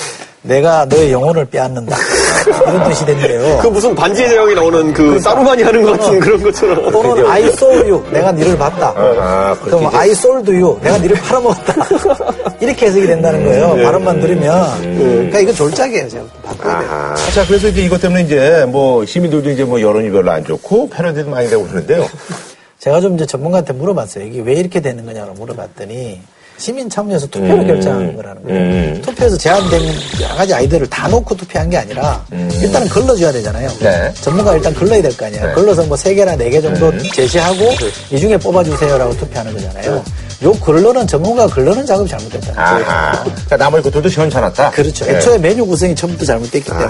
[0.43, 1.97] 내가 너의 영혼을 빼앗는다.
[2.49, 3.59] 이런 뜻이 된대요.
[3.63, 6.91] 그 무슨 반지의 제왕이 나오는 그 사루만이 하는 것 같은 그런 것처럼.
[6.91, 8.05] 또는 I sold you.
[8.11, 8.95] 내가 너를 봤다.
[8.97, 10.79] 아, 그럼 이제- I sold you.
[10.83, 11.75] 내가 너를 팔아먹었다.
[12.61, 13.75] 이렇게 해석이 된다는 거예요.
[13.75, 13.83] 네.
[13.85, 14.81] 발음만 들으면.
[14.99, 16.09] 그러니까 이거 졸작이에요.
[16.09, 16.91] 제가 바꿔야 돼요.
[16.91, 17.15] 아하.
[17.35, 21.31] 자, 그래서 이제 이것 때문에 이제 뭐 시민들도 이제 뭐 여론이 별로 안 좋고 패널들도
[21.31, 22.07] 많이 되고 그러는데요.
[22.79, 24.25] 제가 좀 이제 전문가한테 물어봤어요.
[24.25, 26.21] 이게 왜 이렇게 되는 거냐고 물어봤더니
[26.61, 27.67] 시민 참여에서 투표로 음.
[27.67, 28.59] 결정하는 거라는 거예요.
[28.61, 29.03] 음.
[29.03, 29.81] 투표에서 제한된
[30.23, 32.23] 여러 가지 아이디어를 다 놓고 투표한 게 아니라
[32.61, 33.71] 일단은 걸러줘야 되잖아요.
[33.81, 34.13] 네.
[34.21, 35.47] 전문가 일단 걸러야 될 거 아니에요.
[35.47, 35.53] 네.
[35.55, 37.65] 걸러서 뭐 세 개나 네 개 정도 제시하고
[38.11, 40.03] 이 중에 뽑아주세요라고 투표하는 거잖아요.
[40.43, 42.55] 요 걸러는 전문가가 걸러는 작업이 잘못됐다.
[42.57, 43.25] 아하.
[43.47, 44.71] 자, 나머지 것들도 시원찮았다.
[44.71, 45.05] 그렇죠.
[45.05, 45.17] 네.
[45.17, 46.87] 애초에 메뉴 구성이 처음부터 잘못됐기 때문에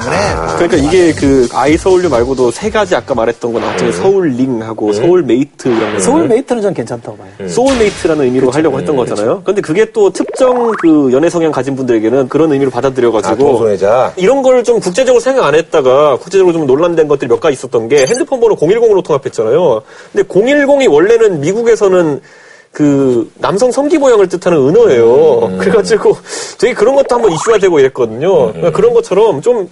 [0.57, 5.67] 그러니까 이게 그 I Seoul U 말고도 세 가지 아까 말했던 건 나중에 Seouling하고 Seoulmate
[5.67, 6.01] 이런 거.
[6.01, 7.29] Seoulmate는 전 괜찮다고 봐요.
[7.41, 7.49] 음.
[7.49, 9.43] soulmate라는 의미로 하려고 했던 거잖아요.
[9.43, 14.15] 근데 그게 또 특정 그 연애 성향 가진 분들에게는 그런 의미로 아, 받아들여가지고 동성애자.
[14.17, 18.05] 이런 걸 좀 국제적으로 생각 안 했다가 국제적으로 좀 논란된 것들이 몇 가지 있었던 게
[18.07, 19.83] 핸드폰 번호 010으로 통합했잖아요.
[20.13, 22.21] 근데 010이 원래는 미국에서는
[22.73, 25.57] 그 남성 성기모양을 뜻하는 은어예요.
[25.59, 26.17] 그래가지고
[26.59, 28.49] 되게 그런 것도 한번 이슈가 되고 이랬거든요.
[28.53, 29.69] 그러니까 그런 것처럼 좀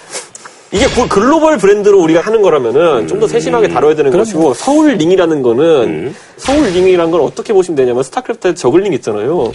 [0.70, 7.10] 이게 구- 글로벌 브랜드로 우리가 하는 거라면은 좀더 세심하게 다뤄야 되는 것이고 Seouling이라는 거는 Seouling이라는
[7.10, 9.50] 건 어떻게 보시면 되냐면 스타크래프트에 저글링 있잖아요.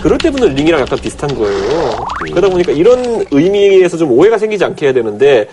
[0.00, 1.92] 그럴 때 보는 ling이랑 약간 비슷한 거예요.
[2.30, 5.48] 그러다 보니까 이런 의미에서 좀 오해가 생기지 않게 해야 되는데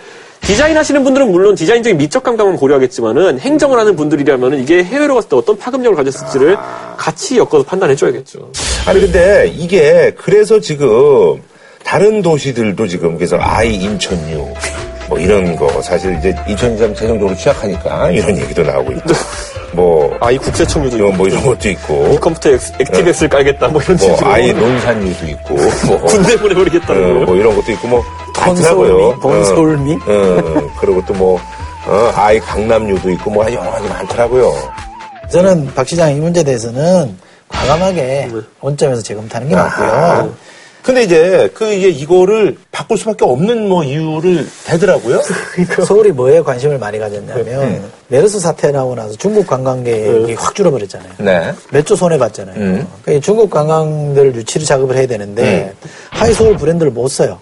[0.46, 5.36] 디자인 하시는 분들은 물론 디자인적인 미적 감각은 고려하겠지만은 행정을 하는 분들이라면은 이게 해외로 갔을 때
[5.36, 6.56] 어떤 파급력을 가졌을지를
[6.96, 8.52] 같이 엮어서 판단해 줘야겠죠.
[8.86, 11.42] 아니 근데 이게 그래서 지금
[11.84, 14.54] 다른 도시들도 지금 그래서 아이 인천유
[15.08, 19.08] 뭐 이런 거 사실 이제 인천이 좀 재정적으로 취약하니까 이런 얘기도 나오고 있고
[19.76, 22.12] 뭐 아이 국세청 유도 뭐, 뭐 이런 것도 있고.
[22.14, 24.30] 이 컴퓨터 액티백스를 깔겠다 뭐 이런 뭐 식으로.
[24.30, 25.54] 아이 논산 유도 있고.
[25.86, 27.26] 뭐, 군대 보내버리겠다는 어, 거예요.
[27.26, 28.04] 뭐 이런 것도 있고 뭐
[28.36, 29.20] 많더라고요.
[29.20, 29.92] 본서울미.
[29.94, 31.40] 어, 어, 그리고 또뭐
[31.86, 34.52] 어, 아이 강남유도 있고 뭐 여러 가지 많더라고요.
[35.30, 37.16] 저는 박 시장 이 문제에 대해서는
[37.48, 40.34] 과감하게 원점에서 재검토하는 게 맞고요.
[40.86, 45.20] 근데 이제 그 이제 이거를 바꿀 수밖에 없는 뭐 이유를 대더라고요.
[45.84, 51.10] 서울이 뭐에 관심을 많이 가졌냐면 메르스 사태 나고 나서 중국 관광객이 확 줄어버렸잖아요.
[51.18, 51.52] 네.
[51.72, 52.54] 몇 조 손해 봤잖아요.
[52.56, 52.86] 음.
[53.02, 55.72] 그러니까 이 중국 관광들 유치를 작업을 해야 되는데
[56.10, 57.40] Hi Seoul 브랜드를 못 써요.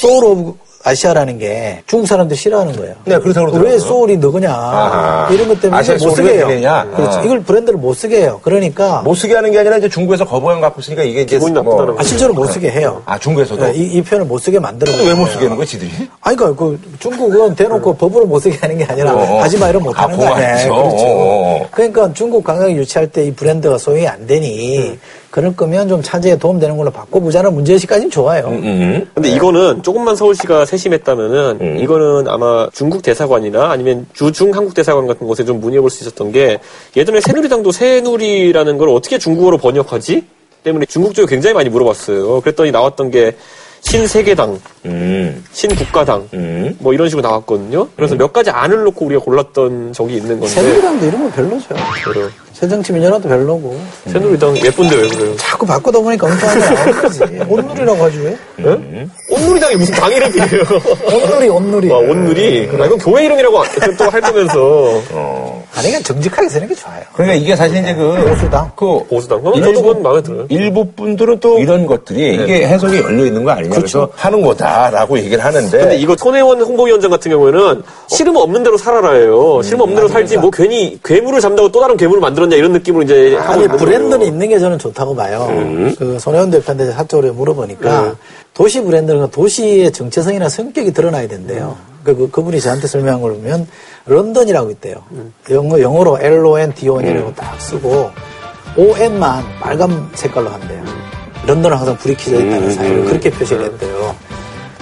[0.00, 0.54] Soul of
[0.84, 2.94] Asia라는 게 중국 사람들이 싫어하는 거예요.
[3.04, 3.78] 네, 그렇다고 왜 그러더라고요.
[3.80, 5.28] soul이 너그냐 아하.
[5.32, 6.46] 이런 것 때문에 아시아 못 쓰게 왜 해요.
[6.46, 6.86] 되냐?
[6.94, 7.18] 그렇죠.
[7.20, 7.24] 어.
[7.24, 8.38] 이걸 브랜드를 못 쓰게 해요.
[8.42, 11.62] 그러니까 못 쓰게 하는 게 아니라 이제 중국에서 거부감 갖고 있으니까 이게 이제 기분이 뭐
[11.76, 13.02] 나쁘다는 아, 실제로 못 쓰게 해요.
[13.06, 14.92] 아 중국에서도 네, 이, 이 표현을 못 쓰게 만들어.
[14.92, 15.90] 근데 왜못 쓰게 하는 거야 지들이?
[16.20, 19.40] 아니, 그러니까 그 중국은 대놓고 법으로 못 쓰게 하는 게 아니라 어, 어.
[19.42, 20.68] 하지 마 이러면 못 아, 하는 거 아니에요.
[20.68, 20.74] 보완해서.
[20.74, 21.04] 그렇죠.
[21.06, 21.68] 어, 어.
[21.72, 24.98] 그러니까 중국 관광 유치할 때 이 브랜드가 소용이 안 되니
[25.34, 28.50] 그럴 거면 좀 차지에 도움되는 걸로 바꿔보자는 문제의식까지는 좋아요.
[28.50, 29.04] 음.
[29.14, 31.78] 근데 이거는 조금만 서울시가 세심했다면은 음.
[31.80, 36.60] 이거는 아마 중국 대사관이나 아니면 주중 한국 대사관 같은 곳에 좀 문의해볼 수 있었던 게
[36.96, 40.22] 예전에 새누리당도 새누리라는 걸 어떻게 중국어로 번역하지?
[40.62, 42.40] 때문에 중국 쪽에 굉장히 많이 물어봤어요.
[42.40, 43.34] 그랬더니 나왔던 게
[43.80, 45.44] 신세계당, 음.
[45.50, 46.76] 신국가당 음.
[46.78, 47.88] 뭐 이런 식으로 나왔거든요.
[47.96, 51.74] 그래서 몇 가지 안을 놓고 우리가 골랐던 적이 있는 건데 새누리당도 이런 거 별로죠.
[52.04, 52.30] 그래요.
[52.54, 53.76] 새정치 민주당도 별로고.
[54.06, 55.36] 새누리당 예쁜데 왜 그래요?
[55.36, 57.20] 자꾸 바꾸다 보니까 엉뚱한 게 나오는 거지.
[57.48, 58.36] 온누리라고 하지 왜?
[58.60, 59.08] 예?
[59.30, 60.62] 온누리당이 무슨 당 이름이에요?
[61.12, 61.88] 온누리, 온누리.
[61.90, 62.70] 와, 온누리?
[62.80, 63.64] 아, 이건 교회 이름이라고
[63.98, 65.00] 또 할 거면서.
[65.76, 67.02] 아니, 그냥 정직하게 쓰는 게 좋아요.
[67.14, 68.70] 그러니까 이게 사실 이제 그 보수당.
[68.76, 69.42] 그 보수당.
[69.42, 70.46] 그럼 저도 그건 마음에 들어요.
[70.48, 75.44] 일부 분들은 또 이런 것들이 이게 해석이 열려 있는 거 아니냐 그래서 하는 거다라고 얘기를
[75.44, 79.62] 하는데 근데 이거 손혜원 홍보위원장 같은 경우에는 싫으면 없는 대로 살아라예요.
[79.62, 83.02] 싫으면 없는 대로 살지 뭐 괜히 괴물을 잡는다고 또 다른 괴물을 만들 었냐 이런 느낌으로
[83.04, 84.24] 이제 하고 아니, 있는 브랜드는 거예요.
[84.32, 85.46] 있는 게 저는 좋다고 봐요.
[85.98, 88.16] 그 손혜원 대표한테 사적으로 물어보니까
[88.54, 91.76] 도시 브랜드는 도시의 정체성이나 성격이 드러나야 된대요.
[92.04, 93.66] 그, 그, 그 분이 저한테 설명한 걸 보면
[94.06, 94.96] 런던이라고 있대요.
[95.50, 98.10] 영어, 영어로 L-O-N-D-O-N이라고 딱 쓰고
[98.76, 100.82] O-N만 빨간 색깔로 한대요.
[101.46, 104.14] 런던은 항상 불이 켜져 있다는 사실을 그렇게 표시를 했대요.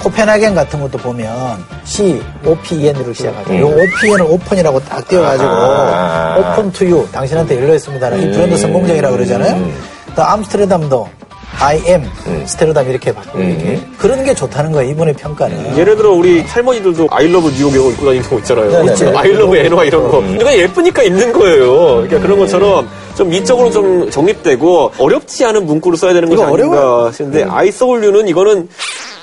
[0.03, 3.59] 코펜하겐 같은 것도 보면 C, O-P-E-N으로 시작하죠.
[3.59, 6.37] 요 O-P-N을 open이라고 딱 띄워가지고 아.
[6.39, 8.17] open to you, 당신한테 열려 있습니다.
[8.17, 9.71] 이 브랜드 성공적이라고 그러잖아요.
[10.17, 11.09] 또 암스테르담도
[11.61, 14.91] I amsterdam 이렇게 바꾸고 이렇게 그런 게 좋다는 거예요.
[14.91, 15.77] 이분의 평가는.
[15.79, 18.85] 예를 들어 우리 할머니들도 I love New York 이거 입고 다니는 거 있잖아요.
[18.87, 19.13] 있죠.
[19.17, 20.21] I love NY 이런 거.
[20.21, 21.77] 그러니까 예쁘니까 있는 거예요.
[21.77, 26.43] 그러니까 그런 것처럼 좀 미적으로 좀 정립되고 어렵지 않은 문구를 써야 되는 것이.
[26.43, 28.69] 아닌가 싶은데 아이소울류는 이거는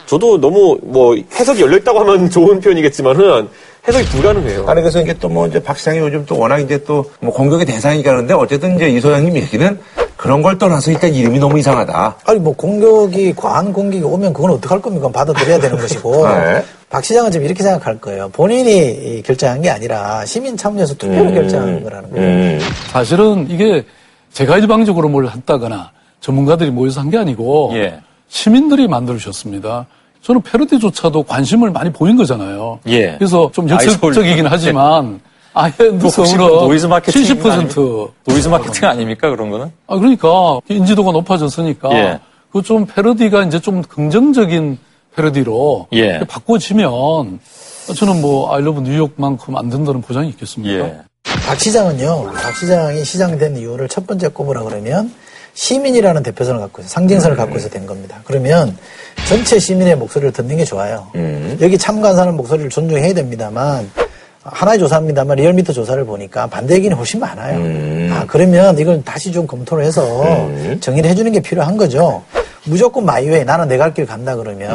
[0.10, 3.48] 저도 너무 뭐 해석이 열려있다고 하면 좋은 표현이겠지만은
[3.88, 4.66] 해석이 불가능해요.
[4.68, 8.10] 아니 그래서 이제 또뭐 이제 박 시장이 요즘 또 워낙 이제 또 뭐 공격의 대상이니까
[8.10, 9.80] 그러는데 어쨌든 이제 이 소장님 얘기는
[10.18, 12.18] 그런 걸 떠나서 일단 이름이 너무 이상하다.
[12.26, 15.10] 아니 뭐 공격이 과한 공격이 오면 그건 어떡할 겁니까?
[15.10, 16.64] 받아들여야 되는 것이고 네.
[16.90, 18.30] 박 시장은 지금 이렇게 생각할 거예요.
[18.30, 18.72] 본인이
[19.20, 22.26] 이 결정한 게 아니라 시민 참여해서 투표로 결정한 거라는 거예요.
[22.28, 22.60] 음.
[22.92, 23.86] 사실은 이게
[24.34, 28.00] 제가 일방적으로 뭘 했다거나 전문가들이 모여서 한 게 아니고 예.
[28.28, 29.86] 시민들이 만들어주셨습니다.
[30.22, 32.80] 저는 패러디조차도 관심을 많이 보인 거잖아요.
[32.88, 33.16] 예.
[33.18, 35.22] 그래서 좀 역설적이긴 하지만
[35.54, 39.72] 아예 혹시 그 누구로 noise marketing 70% noise marketing 아닙니까 그런 거는?
[39.88, 42.20] 아 그러니까 인지도가 높아졌으니까 예.
[42.52, 44.78] 그좀 패러디가 이제 좀 긍정적인
[45.16, 46.20] 패러디로 예.
[46.28, 47.40] 바꿔지면
[47.96, 50.86] 저는 뭐 I love New York만큼 안 된다는 보장이 있겠습니까?
[50.86, 50.98] 예.
[51.46, 55.12] 박 시장은요, 박 시장이 시장 된 이유를 첫 번째 꼽으라 그러면
[55.54, 56.90] 시민이라는 대표성을 갖고 있어요.
[56.90, 58.22] 상징성을 갖고 있어 된 겁니다.
[58.24, 58.78] 그러면
[59.28, 61.08] 전체 시민의 목소리를 듣는 게 좋아요.
[61.62, 63.90] 여기 참가한 사람 목소리를 존중해야 됩니다만
[64.42, 67.60] 하나의 조사입니다만 리얼미터 조사를 보니까 반대 의견이 훨씬 많아요.
[68.12, 70.02] 아, 그러면 이걸 다시 좀 검토를 해서
[70.80, 72.24] 정의를 해주는 게 필요한 거죠.
[72.66, 74.70] 무조건 my way 나는 내 갈 길 간다 그러면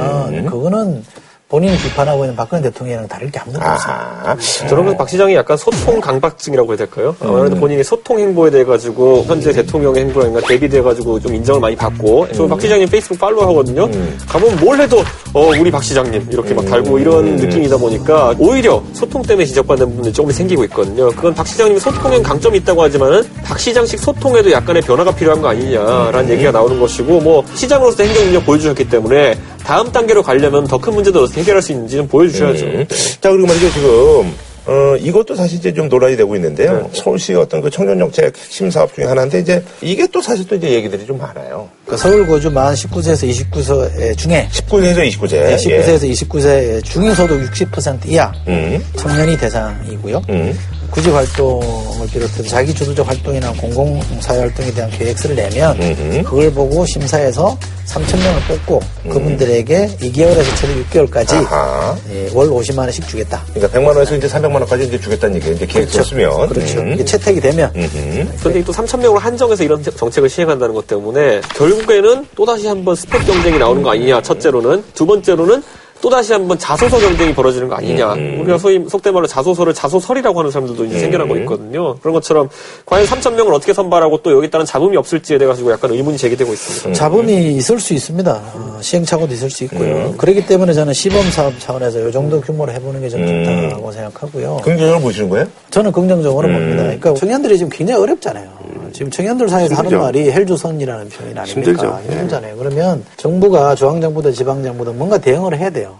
[0.46, 1.04] 그거는
[1.48, 3.94] 본인이 비판하고 있는 박근혜 대통령이랑 다를 게 아무것도 없어요.
[3.94, 4.36] 아하.
[4.68, 7.14] 저는 그래서 박 시장이 약간 소통 강박증이라고 해야 될까요?
[7.20, 12.32] 아무래도 본인이 소통 행보에 대해 가지고 현재 대통령의 행보라든가 대비돼 가지고 좀 인정을 많이 받고
[12.32, 13.88] 저 박 시장님 페이스북 follow 하거든요.
[14.26, 14.98] 가보면 뭘 해도
[15.34, 20.12] 어 우리 박 시장님 이렇게 막 달고 이런 느낌이다 보니까 오히려 소통 때문에 지적받는 부분이
[20.14, 21.10] 조금 생기고 있거든요.
[21.10, 26.30] 그건 박 시장님이 소통에 강점이 있다고 하지만은 박 시장식 소통에도 약간의 변화가 필요한 거 아니냐라는
[26.30, 31.22] 얘기가 나오는 것이고 뭐 시장으로서 행정 능력 보여주셨기 때문에 다음 단계로 가려면 더 큰 문제도
[31.22, 32.66] 어떻게 해결할 수 있는지 좀 보여주셔야죠.
[32.66, 32.86] 음.
[33.20, 34.34] 자, 그리고 말이죠, 지금,
[34.66, 36.88] 어, 이것도 사실 이제 좀 논란이 되고 있는데요.
[36.92, 40.70] 서울시 어떤 그 청년 정책 핵심 사업 중에 하나인데, 이제, 이게 또 사실 또 이제
[40.70, 41.68] 얘기들이 좀 많아요.
[41.86, 45.30] 그 서울 거주 만 19세에서 29세 중에 19세에서 29세.
[45.30, 48.82] 네, 19세에서 29세 중위소득 60% 이하 음.
[48.96, 50.22] 청년이 대상이고요.
[50.30, 50.58] 음.
[50.94, 56.22] 구직 활동을 비롯해서 자기 주도적 활동이나 공공사회 활동에 대한 계획서를 내면 음흠.
[56.22, 59.10] 그걸 보고 심사해서 3천 명을 뽑고 음.
[59.10, 61.96] 그분들에게 2개월에서 최대 6개월까지 아하.
[62.12, 63.42] 예, 월 50만 원씩 주겠다.
[63.52, 65.56] 그러니까 100만 원에서 이제 300만 원까지 이제 주겠다는 얘기예요.
[65.56, 66.48] 이제 계획 썼으면.
[66.48, 66.78] 그렇죠.
[66.78, 66.92] 음.
[66.92, 68.28] 이게 채택이 되면 음흠.
[68.38, 73.26] 그런데 또 3천 명을 한정해서 이런 정책을 시행한다는 것 때문에 결국에는 또 다시 한번 스펙
[73.26, 75.60] 경쟁이 나오는 거 아니냐 첫째로는 두 번째로는
[76.04, 78.12] 또다시 한번 자소서 경쟁이 벌어지는 거 아니냐.
[78.12, 81.96] 우리가 소위 속된 말로 자소서를 자소설이라고 하는 사람들도 이제 생겨나고 있거든요.
[81.96, 82.50] 그런 것처럼
[82.84, 86.52] 과연 3천 명을 어떻게 선발하고 또 여기 따른 잡음이 없을지에 대해 가지고 약간 의문이 제기되고
[86.52, 86.92] 있습니다.
[86.92, 88.30] 잡음이 있을 수 있습니다.
[88.54, 90.12] 어, 시행착오도 있을 수 있고요.
[90.18, 94.56] 그렇기 때문에 저는 시범 사업 차원에서 이 정도 규모로 해보는 게 좀 좋다고 생각하고요.
[94.62, 95.46] 긍정적으로 보시는 거예요?
[95.70, 96.82] 저는 긍정적으로 봅니다.
[96.82, 98.48] 그러니까 청년들이 지금 굉장히 어렵잖아요.
[98.94, 100.02] 지금 청년들 사이에서 하는 힘들죠.
[100.04, 101.44] 말이 헬조선이라는 표현 아닙니까?
[101.72, 102.00] 힘들죠.
[102.08, 102.56] 힘들잖아요.
[102.56, 105.98] 그러면 정부가 중앙정부든 지방정부든 뭔가 대응을 해야 돼요.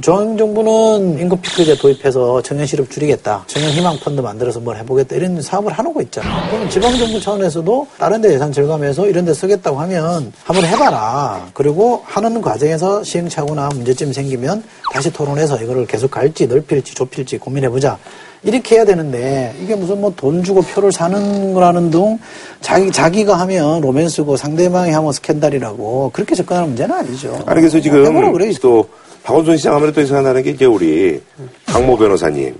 [0.00, 3.42] 중앙정부는 임금 피크제 도입해서 청년 실업 줄이겠다.
[3.48, 5.16] 청년 희망 펀드 만들어서 뭘 해보겠다.
[5.16, 6.48] 이런 사업을 하고 있잖아요.
[6.52, 11.48] 그럼 지방정부 차원에서도 다른 데 예산 절감해서 이런 데 쓰겠다고 하면 한번 해봐라.
[11.52, 14.62] 그리고 하는 과정에서 시행착오나 문제점이 생기면
[14.92, 17.98] 다시 토론해서 이거를 계속 갈지 넓힐지 좁힐지 고민해보자.
[18.42, 22.18] 이렇게 해야 되는데 이게 무슨 뭐 돈 주고 표를 사는 거라는 둥
[22.60, 27.42] 자기 자기가 하면 로맨스고 상대방이 하면 스캔들이라고 그렇게 접근하는 문제는 아니죠.
[27.46, 28.52] 아니 그래서 지금 그래.
[28.62, 28.86] 또
[29.22, 31.20] 박원순 시장 하면 또 생각나는 게 이제 우리
[31.72, 32.54] 강모 변호사님.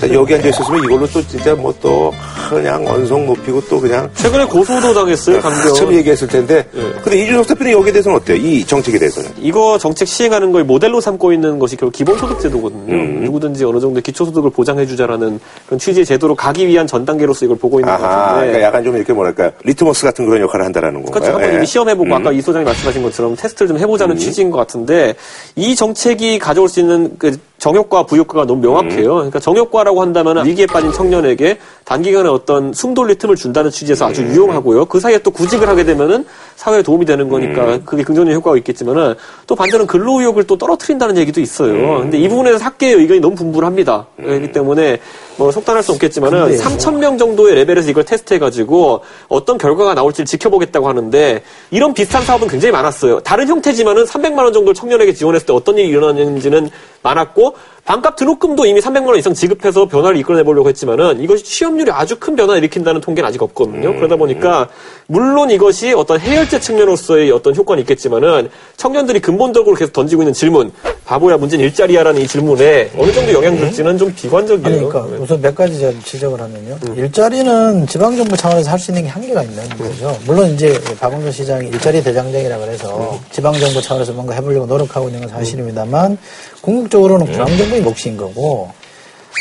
[0.00, 2.12] 자, 여기 앉아 있었으면 이걸로 또 진짜 뭐 또
[2.48, 5.74] 그냥 언성 높이고 또 그냥 최근에 고소도 당했어요, 강변.
[5.74, 6.64] 처음 얘기했을 텐데.
[7.02, 8.36] 근데 이준석 대표는 여기에 대해서는 어때요?
[8.36, 9.30] 이 정책에 대해서는?
[9.40, 13.20] 이거 정책 시행하는 걸 모델로 삼고 있는 것이 결국 기본소득제도거든요.
[13.24, 17.92] 누구든지 어느 정도 기초소득을 보장해주자라는 그런 취지의 제도로 가기 위한 전 단계로서 이걸 보고 있는
[17.96, 18.46] 것 아하, 같은데.
[18.46, 21.12] 그러니까 약간 좀 이렇게 뭐랄까 리트머스 같은 그런 역할을 한다라는 건가요?
[21.20, 21.32] 그렇죠.
[21.34, 21.56] 한번 예.
[21.56, 25.14] 이미 시험해보고 아까 이 소장이 말씀하신 것처럼 테스트를 좀 해보자는 취지인 것 같은데
[25.56, 29.14] 이 정책이 가져올 수 있는 그 정효과, 부효과가 너무 명확해요.
[29.14, 34.86] 그러니까 정효과라고 한다면 위기에 빠진 청년에게 단기간에 어떤 숨 돌릴 틈을 준다는 취지에서 아주 유용하고요.
[34.86, 36.24] 그 사이에 또 구직을 하게 되면은
[36.56, 39.14] 사회에 도움이 되는 거니까 그게 긍정적 효과가 있겠지만은
[39.46, 42.00] 또 반대로 근로의욕을 또 떨어뜨린다는 얘기도 있어요.
[42.00, 44.06] 근데 이 부분에서 학계의 의견이 너무 분분합니다.
[44.16, 44.98] 그렇기 때문에
[45.36, 46.60] 뭐 속단할 수 없겠지만은 근데요.
[46.60, 52.72] 3천 명 정도의 레벨에서 이걸 테스트해가지고 어떤 결과가 나올지 지켜보겠다고 하는데 이런 비슷한 사업은 굉장히
[52.72, 53.20] 많았어요.
[53.20, 56.70] 다른 형태지만은 300만 원 정도를 청년에게 지원했을 때 어떤 일이 일어났는지는
[57.02, 57.54] 많았고
[57.84, 62.62] 반값 등록금도 이미 300만 원 이상 지급해서 변화를 이끌어내보려고 했지만은 이것이 취업률이 아주 큰 변화를
[62.62, 63.94] 일으킨다는 통계는 아직 없거든요.
[63.94, 64.68] 그러다 보니까
[65.06, 70.72] 물론 이것이 어떤 해열제 측면으로서의 어떤 효과는 있겠지만은 청년들이 근본적으로 계속 던지고 있는 질문
[71.04, 74.88] 바보야 문제는 일자리야라는 이 질문에 어느 정도 영향 줄지는 좀 비관적이에요.
[74.88, 76.78] 그러니까 우선 몇 가지 제가 지적을 하면요.
[76.96, 80.14] 일자리는 지방정부 차원에서 할 수 있는 게 한계가 있는 거죠.
[80.26, 86.16] 물론 이제 박원순 시장이 일자리 대장정이라 그래서 지방정부 차원에서 뭔가 해보려고 노력하고 있는 건 사실입니다만
[86.62, 88.70] 궁극적으로는 중앙정부 의 몫인 거고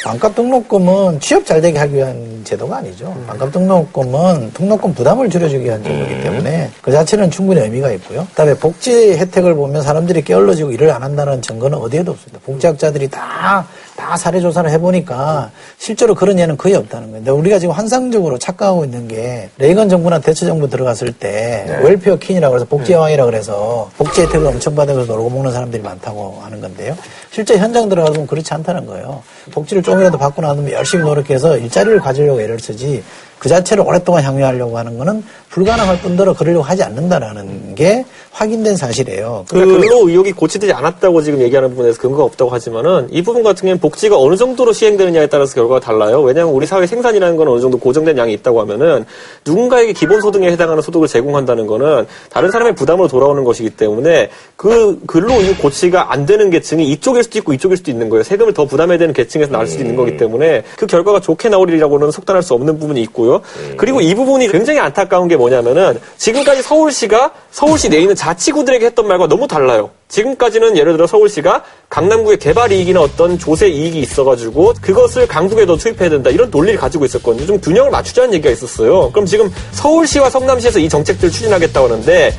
[0.04, 3.16] 반값 등록금은 취업 잘 되게 하기 위한 제도가 아니죠.
[3.28, 8.28] 반값 등록금은 등록금 부담을 줄여주기 위한 제도이기 때문에 그 자체는 충분히 의미가 있고요.
[8.32, 12.40] 그다음에 복지 혜택을 보면 사람들이 게을러지고 일을 안 한다는 증거는 어디에도 없습니다.
[12.44, 13.66] 복지학자들이 다,
[13.96, 17.24] 다 사례 조사를 해보니까 실제로 그런 예는 거의 없다는 거예요.
[17.24, 22.56] 근데 우리가 지금 환상적으로 착각하고 있는 게 레이건 정부나 대처 정부 들어갔을 때 웰페어 킨이라고
[22.56, 26.98] 해서 복지여왕이라고 그래서 복지 혜택을 엄청 받으면서 놀고 먹는 사람들이 많다고 하는 건데요.
[27.34, 29.24] 실제 현장 들어가면 그렇지 않다는 거예요.
[29.52, 33.04] 복지를 조금이라도 받고 나면 열심히 노력해서 일자리를 가지려고 애를 쓰지
[33.44, 39.46] 그 자체를 오랫동안 향유하려고 하는 거는 불가능할 뿐더러 그러려고 하지 않는다라는 게 확인된 사실이에요.
[39.50, 43.80] 그러니까 근로 의혹이 고치되지 않았다고 지금 얘기하는 부분에서 근거가 없다고 하지만은 이 부분 같은 경우는
[43.82, 46.22] 복지가 어느 정도로 시행되느냐에 따라서 결과가 달라요.
[46.22, 49.06] 왜냐하면 우리 사회 생산이라는 건 어느 정도 고정된 양이 있다고 하면은
[49.46, 55.34] 누군가에게 기본 소득에 해당하는 소득을 제공한다는 거는 다른 사람의 부담으로 돌아오는 것이기 때문에 그 근로
[55.34, 58.24] 의혹 고치가 안 되는 계층이 이쪽일 수도 있고 이쪽일 수도 있는 거예요.
[58.24, 62.44] 세금을 더 부담해야 되는 계층에서 나올 수도 있는 거기 때문에 그 결과가 좋게 나오리라고는 속단할
[62.44, 63.42] 수 없는 부분이 있고요.
[63.78, 69.28] 그리고 이 부분이 굉장히 안타까운 게 뭐냐면은 지금까지 서울시가 서울시 내에 있는 자치구들에게 했던 말과
[69.28, 69.90] 너무 달라요.
[70.08, 76.10] 지금까지는 예를 들어 서울시가 강남구의 개발 이익이나 어떤 조세 이익이 있어가지고 그것을 강북에 더 투입해야
[76.10, 77.48] 된다 이런 논리를 가지고 있었거든요.
[77.48, 79.10] 좀 균형을 맞추자는 얘기가 있었어요.
[79.12, 82.32] 그럼 지금 서울시와 성남시에서 이 정책들을 추진하겠다고 하는데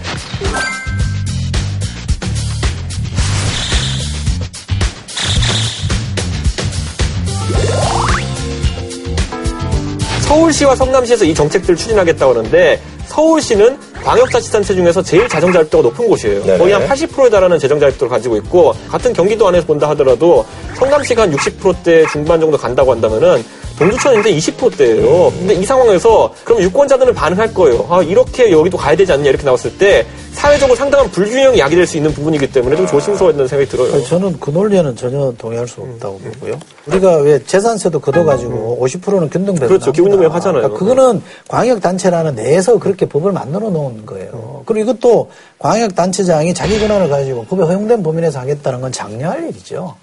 [10.35, 16.45] 서울시와 성남시에서 이 정책들을 추진하겠다고 하는데 서울시는 광역자치단체 중에서 제일 자정자립도가 높은 곳이에요.
[16.45, 16.59] 네네.
[16.59, 22.07] 거의 한 80%에 달하는 재정자립도를 가지고 있고 같은 경기도 안에서 본다 하더라도 성남시가 한 60%대
[22.07, 23.45] 중반 정도 간다고 한다면은
[23.79, 25.33] 동두천은 이제 20%대예요.
[25.37, 27.87] 근데 이 상황에서 그럼 유권자들은 반응할 거예요.
[27.91, 32.13] 아 이렇게 여기도 가야 되지 않냐 이렇게 나왔을 때 사회적으로 상당한 불균형이 야기될 수 있는
[32.13, 33.95] 부분이기 때문에 좀 조심스러워야 된다는 생각이 들어요.
[33.95, 36.59] 아니, 저는 그 논리에는 전혀 동의할 수 없다고 보고요.
[36.87, 39.93] 우리가 왜 재산세도 걷어가지고 50%는 균등배로 그렇죠.
[39.93, 40.63] 기본요금 하잖아요.
[40.63, 44.63] 그러니까 그거는 광역단체라는 내에서 그렇게 법을 만들어 놓은 거예요.
[44.67, 49.95] 그리고 이것도 광역단체장이 자기 권한을 가지고 법에 허용된 범위 내에서 하겠다는 건 장려할 일이죠.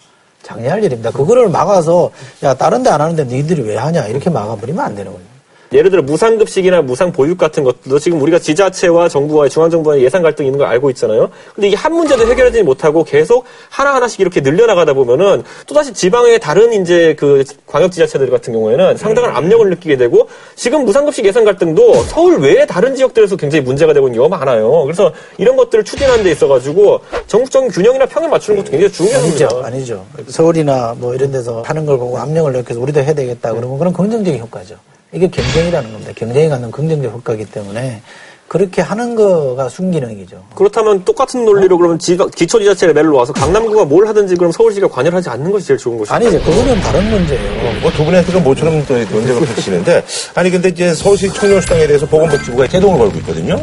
[0.44, 1.12] 장려할 일입니다.
[1.12, 2.12] 그거를 막아서
[2.44, 5.31] 야 다른 데 안 하는데 너희들이 왜 하냐 이렇게 막아버리면 안 되는 거예요.
[5.74, 10.68] 예를 들어 무상급식이나 무상보육 같은 것도 지금 우리가 지자체와 정부와 중앙정부와의 예산 갈등이 있는 걸
[10.68, 11.30] 알고 있잖아요.
[11.56, 17.16] 근데 이게 한 문제도 해결하지 못하고 계속 하나하나씩 이렇게 늘려나가다 보면은 또다시 지방의 다른 이제
[17.18, 22.96] 그 광역지자체들 같은 경우에는 상당한 압력을 느끼게 되고 지금 무상급식 예산 갈등도 서울 외에 다른
[22.96, 24.84] 지역들에서 굉장히 문제가 되고 있는 경우가 많아요.
[24.84, 29.46] 그래서 이런 것들을 추진하는 데 있어가지고 전국적인 균형이나 평을 맞추는 것도 굉장히 중요합니다.
[29.46, 30.06] 아니죠, 아니죠.
[30.28, 34.42] 서울이나 뭐 이런 데서 하는 걸 보고 압력을 느껴서 우리도 해야 되겠다 그러면 그런 긍정적인
[34.42, 34.76] 효과죠.
[35.14, 36.12] 이게 경쟁이라는 겁니다.
[36.16, 38.02] 경쟁이 갖는 긍정적 효과이기 때문에
[38.48, 40.44] 그렇게 하는 거가 순기능이죠.
[40.56, 45.30] 그렇다면 똑같은 논리로 그러면 지- 기초 지자체 레벨로 와서 강남구가 뭘 하든지 그럼 서울시가 관여하지
[45.30, 46.14] 않는 것이 제일 좋은 것이죠.
[46.16, 46.42] 아니죠.
[46.42, 47.80] 그거는 다른 문제예요.
[47.82, 50.04] 뭐 두 분한테가 모처럼 또 논쟁을 펼치는데
[50.36, 53.56] 아니 근데 이제 서울시 청년수당에 대해서 보건복지부가 제동을 걸고 있거든요.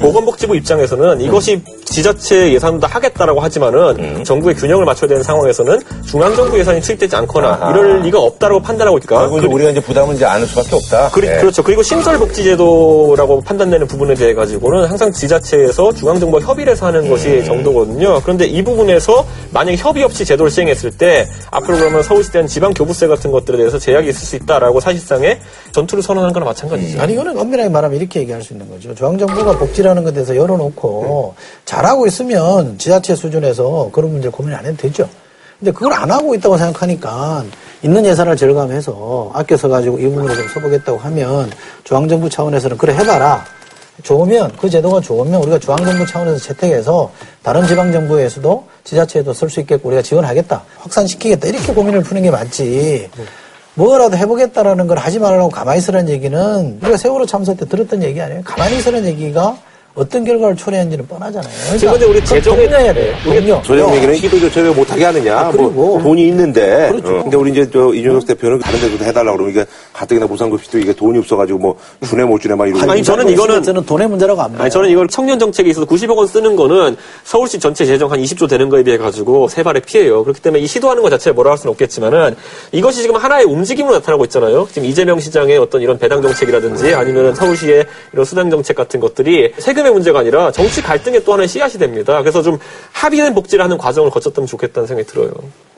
[0.00, 7.14] 보건복지부 입장에서는 이것이 지자체 예산도 하겠다라고 하지만은 정부의 균형을 맞춰야 되는 상황에서는 중앙정부 예산이 투입되지
[7.16, 7.70] 않거나 아하.
[7.70, 9.06] 이럴 리가 없다라고 판단하고 있다.
[9.06, 11.10] 결국 이제 우리가 이제 부담은 이제 안을 수밖에 없다.
[11.10, 11.36] 그리, 예.
[11.36, 11.62] 그렇죠.
[11.62, 18.20] 그리고 신설복지제도라고 판단되는 부분에 대해 가지고는 항상 지자체에서 중앙정부와 협의를 해서 하는 것이 정도거든요.
[18.22, 23.56] 그런데 이 부분에서 만약에 협의 없이 제도를 시행했을 때 앞으로 그러면 서울시대는 지방교부세 같은 것들에
[23.56, 25.38] 대해서 제약이 있을 수 있다라고 사실상의
[25.72, 27.00] 전투를 선언한 거나 마찬가지죠.
[27.00, 28.94] 아니 이거는 엄밀하게 말하면 이렇게 얘기할 수 있는 거죠.
[28.94, 31.34] 중앙정부가 복지 라는 것에 대해서 열어놓고
[31.64, 35.08] 잘하고 있으면 지자체 수준에서 그런 문제를 고민 안 해도 되죠.
[35.58, 37.44] 근데 그걸 안 하고 있다고 생각하니까
[37.82, 41.50] 있는 예산을 절감해서 아껴서 가지고 이 부분을 좀 써보겠다고 하면
[41.84, 43.44] 중앙정부 차원에서는 그래 해봐라.
[44.02, 47.10] 좋으면 그 제도가 좋으면 우리가 중앙정부 차원에서 채택해서
[47.42, 50.62] 다른 지방정부에서도 지자체에도 쓸 수 있게끔 우리가 지원하겠다.
[50.78, 51.48] 확산시키겠다.
[51.48, 53.08] 이렇게 고민을 푸는 게 맞지.
[53.74, 58.42] 뭐라도 해보겠다라는 걸 하지 말라고 가만히 있으라는 얘기는 우리가 세월호 참사 때 들었던 얘기 아니에요?
[58.44, 59.56] 가만히 있으라는 얘기가
[59.96, 61.50] 어떤 결과를 초래했는지는 뻔하잖아요.
[61.50, 63.14] 그러니까 지금 근데 우리 재정에- 독려해야 돼요.
[63.24, 63.62] 독려.
[63.64, 65.38] 소장 얘기는 기도조차를 못하게 하느냐.
[65.38, 66.88] 아, 그리고- 뭐 돈이 있는데.
[66.90, 67.16] 그렇죠.
[67.18, 67.22] 어.
[67.22, 71.18] 근데 우리 이제 저 이준석 대표는 다른 데도 해달라고 그러면 이게 가뜩이나 무상급식도 이게 돈이
[71.18, 71.76] 없어가지고 뭐
[72.06, 72.90] 주네 못 주네 막 이러고.
[72.92, 74.62] 아니, 저는 이거는- 저는 돈의 문제라고 안 봐요.
[74.62, 76.94] 아니, 저는 이걸 청년 정책에 있어서 90억 원 쓰는 거는
[77.24, 80.22] 서울시 전체 재정 한 20조 되는 거에 비해 가지고 세 발의 피해요.
[80.24, 82.36] 그렇기 때문에 이 시도하는 것 자체에 뭐라 할 수는 없겠지만은
[82.72, 84.68] 이것이 지금 하나의 움직임으로 나타나고 있잖아요.
[84.70, 89.85] 지금 이재명 시장의 어떤 이런 배당 정책이라든지 아니면 서울시의 이런 수당 정책 같은 것들이 세금
[89.86, 92.20] 의 문제가 아니라 정치 갈등의 또 하나의 씨앗이 됩니다.
[92.20, 92.58] 그래서 좀
[92.92, 95.30] 합의는 복지를 하는 과정을 거쳤다면 좋겠다는 생각이 들어요.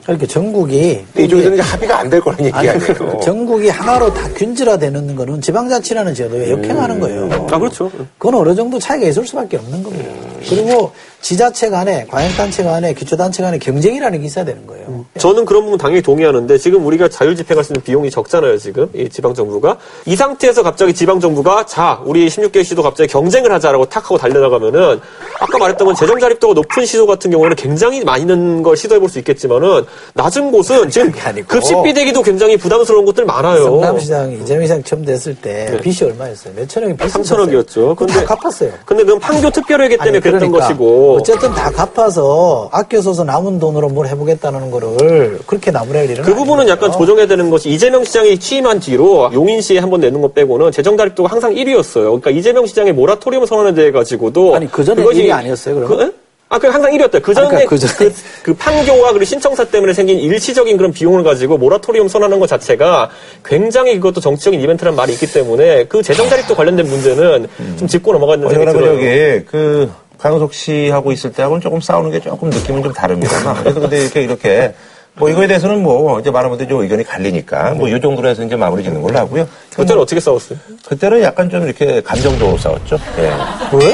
[0.03, 3.19] 그러니까 전국이 이쪽에서는 이제 합의가 안 될 거라는 얘기 아니, 아니에요.
[3.21, 7.29] 전국이 하나로 다 균질화되는 거는 지방자치라는 제도에 역행하는 거예요.
[7.51, 7.91] 아, 그렇죠.
[8.17, 10.09] 그건 어느 정도 차이가 있을 수밖에 없는 겁니다.
[10.49, 10.91] 그리고
[11.21, 15.05] 지자체 간에, 과잉단체 간에, 기초단체 간에 경쟁이라는 게 있어야 되는 거예요.
[15.17, 19.07] 저는 그런 부분 당연히 동의하는데 지금 우리가 자율 집행할 수 있는 비용이 적잖아요 지금 이
[19.09, 24.05] 지방 정부가 이 상태에서 갑자기 지방 정부가 자 우리 16개 시도 갑자기 경쟁을 하자라고 탁
[24.05, 24.99] 하고 달려나가면은
[25.39, 29.17] 아까 말했던 건 재정 자립도가 높은 시도 같은 경우에는 굉장히 많이 는걸 시도해 볼 수
[29.19, 31.47] 있겠지만은 낮은 곳은 지금 아니고.
[31.47, 33.63] 급식 비 대기도 굉장히 부담스러운 곳들 많아요.
[33.63, 35.77] 성남시장이 이재명 시장 처음 됐을 때 네.
[35.81, 36.53] 빚이 얼마였어요?
[36.55, 37.95] 몇 천억이 빚이 3천억이었죠.
[37.95, 38.71] 근데 다 갚았어요.
[38.85, 43.59] 근데 그건 판교 특별회계 때문에 아니, 그랬던 그러니까 것이고 어쨌든 다 갚아서 아껴 써서 남은
[43.59, 46.99] 돈으로 뭘 해보겠다는 거를 그렇게 나무랄 일은 그 부분은 아닌 약간 거죠.
[46.99, 50.95] 조정해야 되는 것이 이재명 시장이 취임한 뒤로 용인 시에 한 번 내는 것 빼고는 재정
[50.97, 52.03] 자립도가 항상 1위였어요.
[52.05, 55.97] 그러니까 이재명 시장의 모라토리움 선언에 대해 가지고도 아니, 그 전에 그것이- 1위 아니었어요, 그러면?
[55.97, 56.11] 그, 에?
[56.51, 57.21] 아, 그 항상 1위였다.
[57.21, 58.11] 그 전에 그러니까 그, 그전에-
[58.43, 63.09] 그 판교와 그리고 신청사 때문에 생긴 일시적인 그런 비용을 가지고 모라토리움 선언하는 것 자체가
[63.45, 67.47] 굉장히 그것도 정치적인 이벤트란 말이 있기 때문에 그 재정 자립도 관련된 문제는
[67.77, 68.95] 좀 짚고 어제나 생각이 그 들어요.
[68.95, 74.01] 저기 그 강석 씨하고 있을 때하고는 조금 싸우는 게 조금 느낌은 좀 다릅니다만 그래도 근데
[74.01, 74.75] 이렇게 이렇게
[75.15, 78.55] 뭐 이거에 대해서는 뭐 이제 많은 분들이 좀 의견이 갈리니까 뭐 이 정도로 해서 이제
[78.55, 79.47] 마무리 짓는 걸로 하고요.
[79.75, 80.59] 그때는 어떻게 싸웠어요?
[80.87, 82.97] 그때는 약간 좀 이렇게 감정적으로 싸웠죠.
[83.17, 83.31] 예.
[83.73, 83.93] 왜?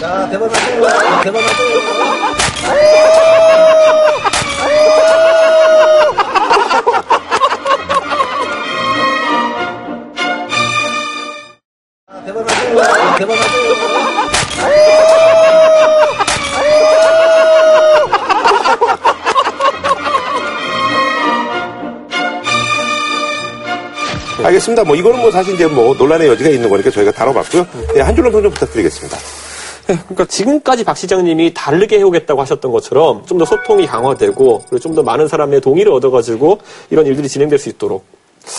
[0.00, 0.82] 자, 대박 나세요.
[1.22, 2.86] 대박 나세요.
[12.24, 12.76] 대박 나세요.
[13.18, 15.15] 대박 나세요.
[24.46, 24.84] 알겠습니다.
[24.84, 27.66] 뭐 이거는 뭐 사실 이제 뭐 논란의 여지가 있는 거니까 저희가 다뤄봤고요.
[27.94, 29.16] 네, 한 줄로 평좀 부탁드리겠습니다.
[29.86, 35.02] 그러니까 지금까지 박 시장님이 다르게 해오겠다고 하셨던 것처럼 좀 더 소통이 강화되고 그리고 좀 더
[35.02, 36.58] 많은 사람의 동의를 얻어가지고
[36.90, 38.04] 이런 일들이 진행될 수 있도록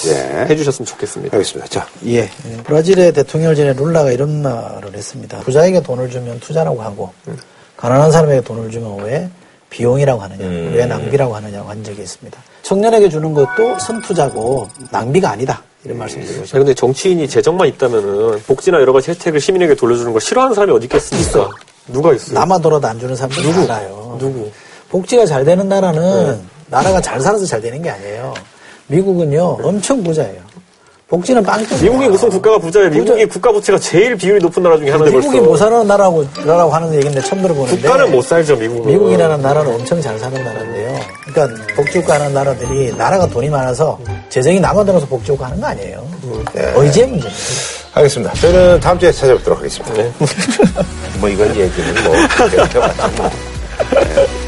[0.07, 0.45] 예.
[0.49, 1.35] 해주셨으면 좋겠습니다.
[1.35, 1.69] 알겠습니다.
[1.69, 2.29] 자, 예.
[2.63, 5.39] 브라질의 대통령을 지낸 룰라가 이런 말을 했습니다.
[5.39, 7.13] 부자에게 돈을 주면 투자라고 하고,
[7.77, 9.29] 가난한 사람에게 돈을 주면 왜
[9.69, 12.37] 비용이라고 하느냐, 왜 낭비라고 하느냐고 한 적이 있습니다.
[12.63, 15.63] 청년에게 주는 것도 선투자고 낭비가 아니다.
[15.87, 16.57] 이런 말씀 드리고 싶습니다.
[16.59, 21.49] 근데 정치인이 재정만 있다면은 복지나 여러 가지 혜택을 시민에게 돌려주는 걸 싫어하는 사람이 어디 있겠습니까?
[21.87, 22.33] 누가 있어요?
[22.37, 23.61] 남아 돌아도 안 주는 사람들 누구?
[23.61, 24.17] 알아요.
[24.19, 24.51] 누구?
[24.89, 28.33] 복지가 잘 되는 나라는 나라가 잘 살아서 잘 되는 게 아니에요.
[28.87, 30.41] 미국은요, 엄청 부자예요.
[31.09, 31.81] 복지는 빵점.
[31.81, 32.89] 미국이 무슨 국가가 부자예요?
[32.89, 35.49] 미국이 국가 부채가 제일 비율이 높은 나라 중에 하나인데 미국이 벌써.
[35.51, 37.81] 못 사는 나라고, 나라고 하는 얘기인데 처음 들어보는데.
[37.81, 38.91] 국가는 못 살죠, 미국은.
[38.91, 40.99] 미국이라는 나라는 엄청 잘 사는 나라인데요.
[41.25, 43.97] 그러니까 복지국가 하는 나라들이 나라가 돈이 많아서
[44.27, 46.05] 재정이 남아들어서 복지국가 하는 거 아니에요.
[46.75, 47.29] 의지의 문제입니다.
[47.93, 48.33] 알겠습니다.
[48.33, 50.03] 저희는 다음 주에 찾아뵙도록 하겠습니다.
[51.21, 52.13] 뭐 이건 얘기는 뭐.
[53.17, 53.31] 뭐.
[53.91, 54.46] 네.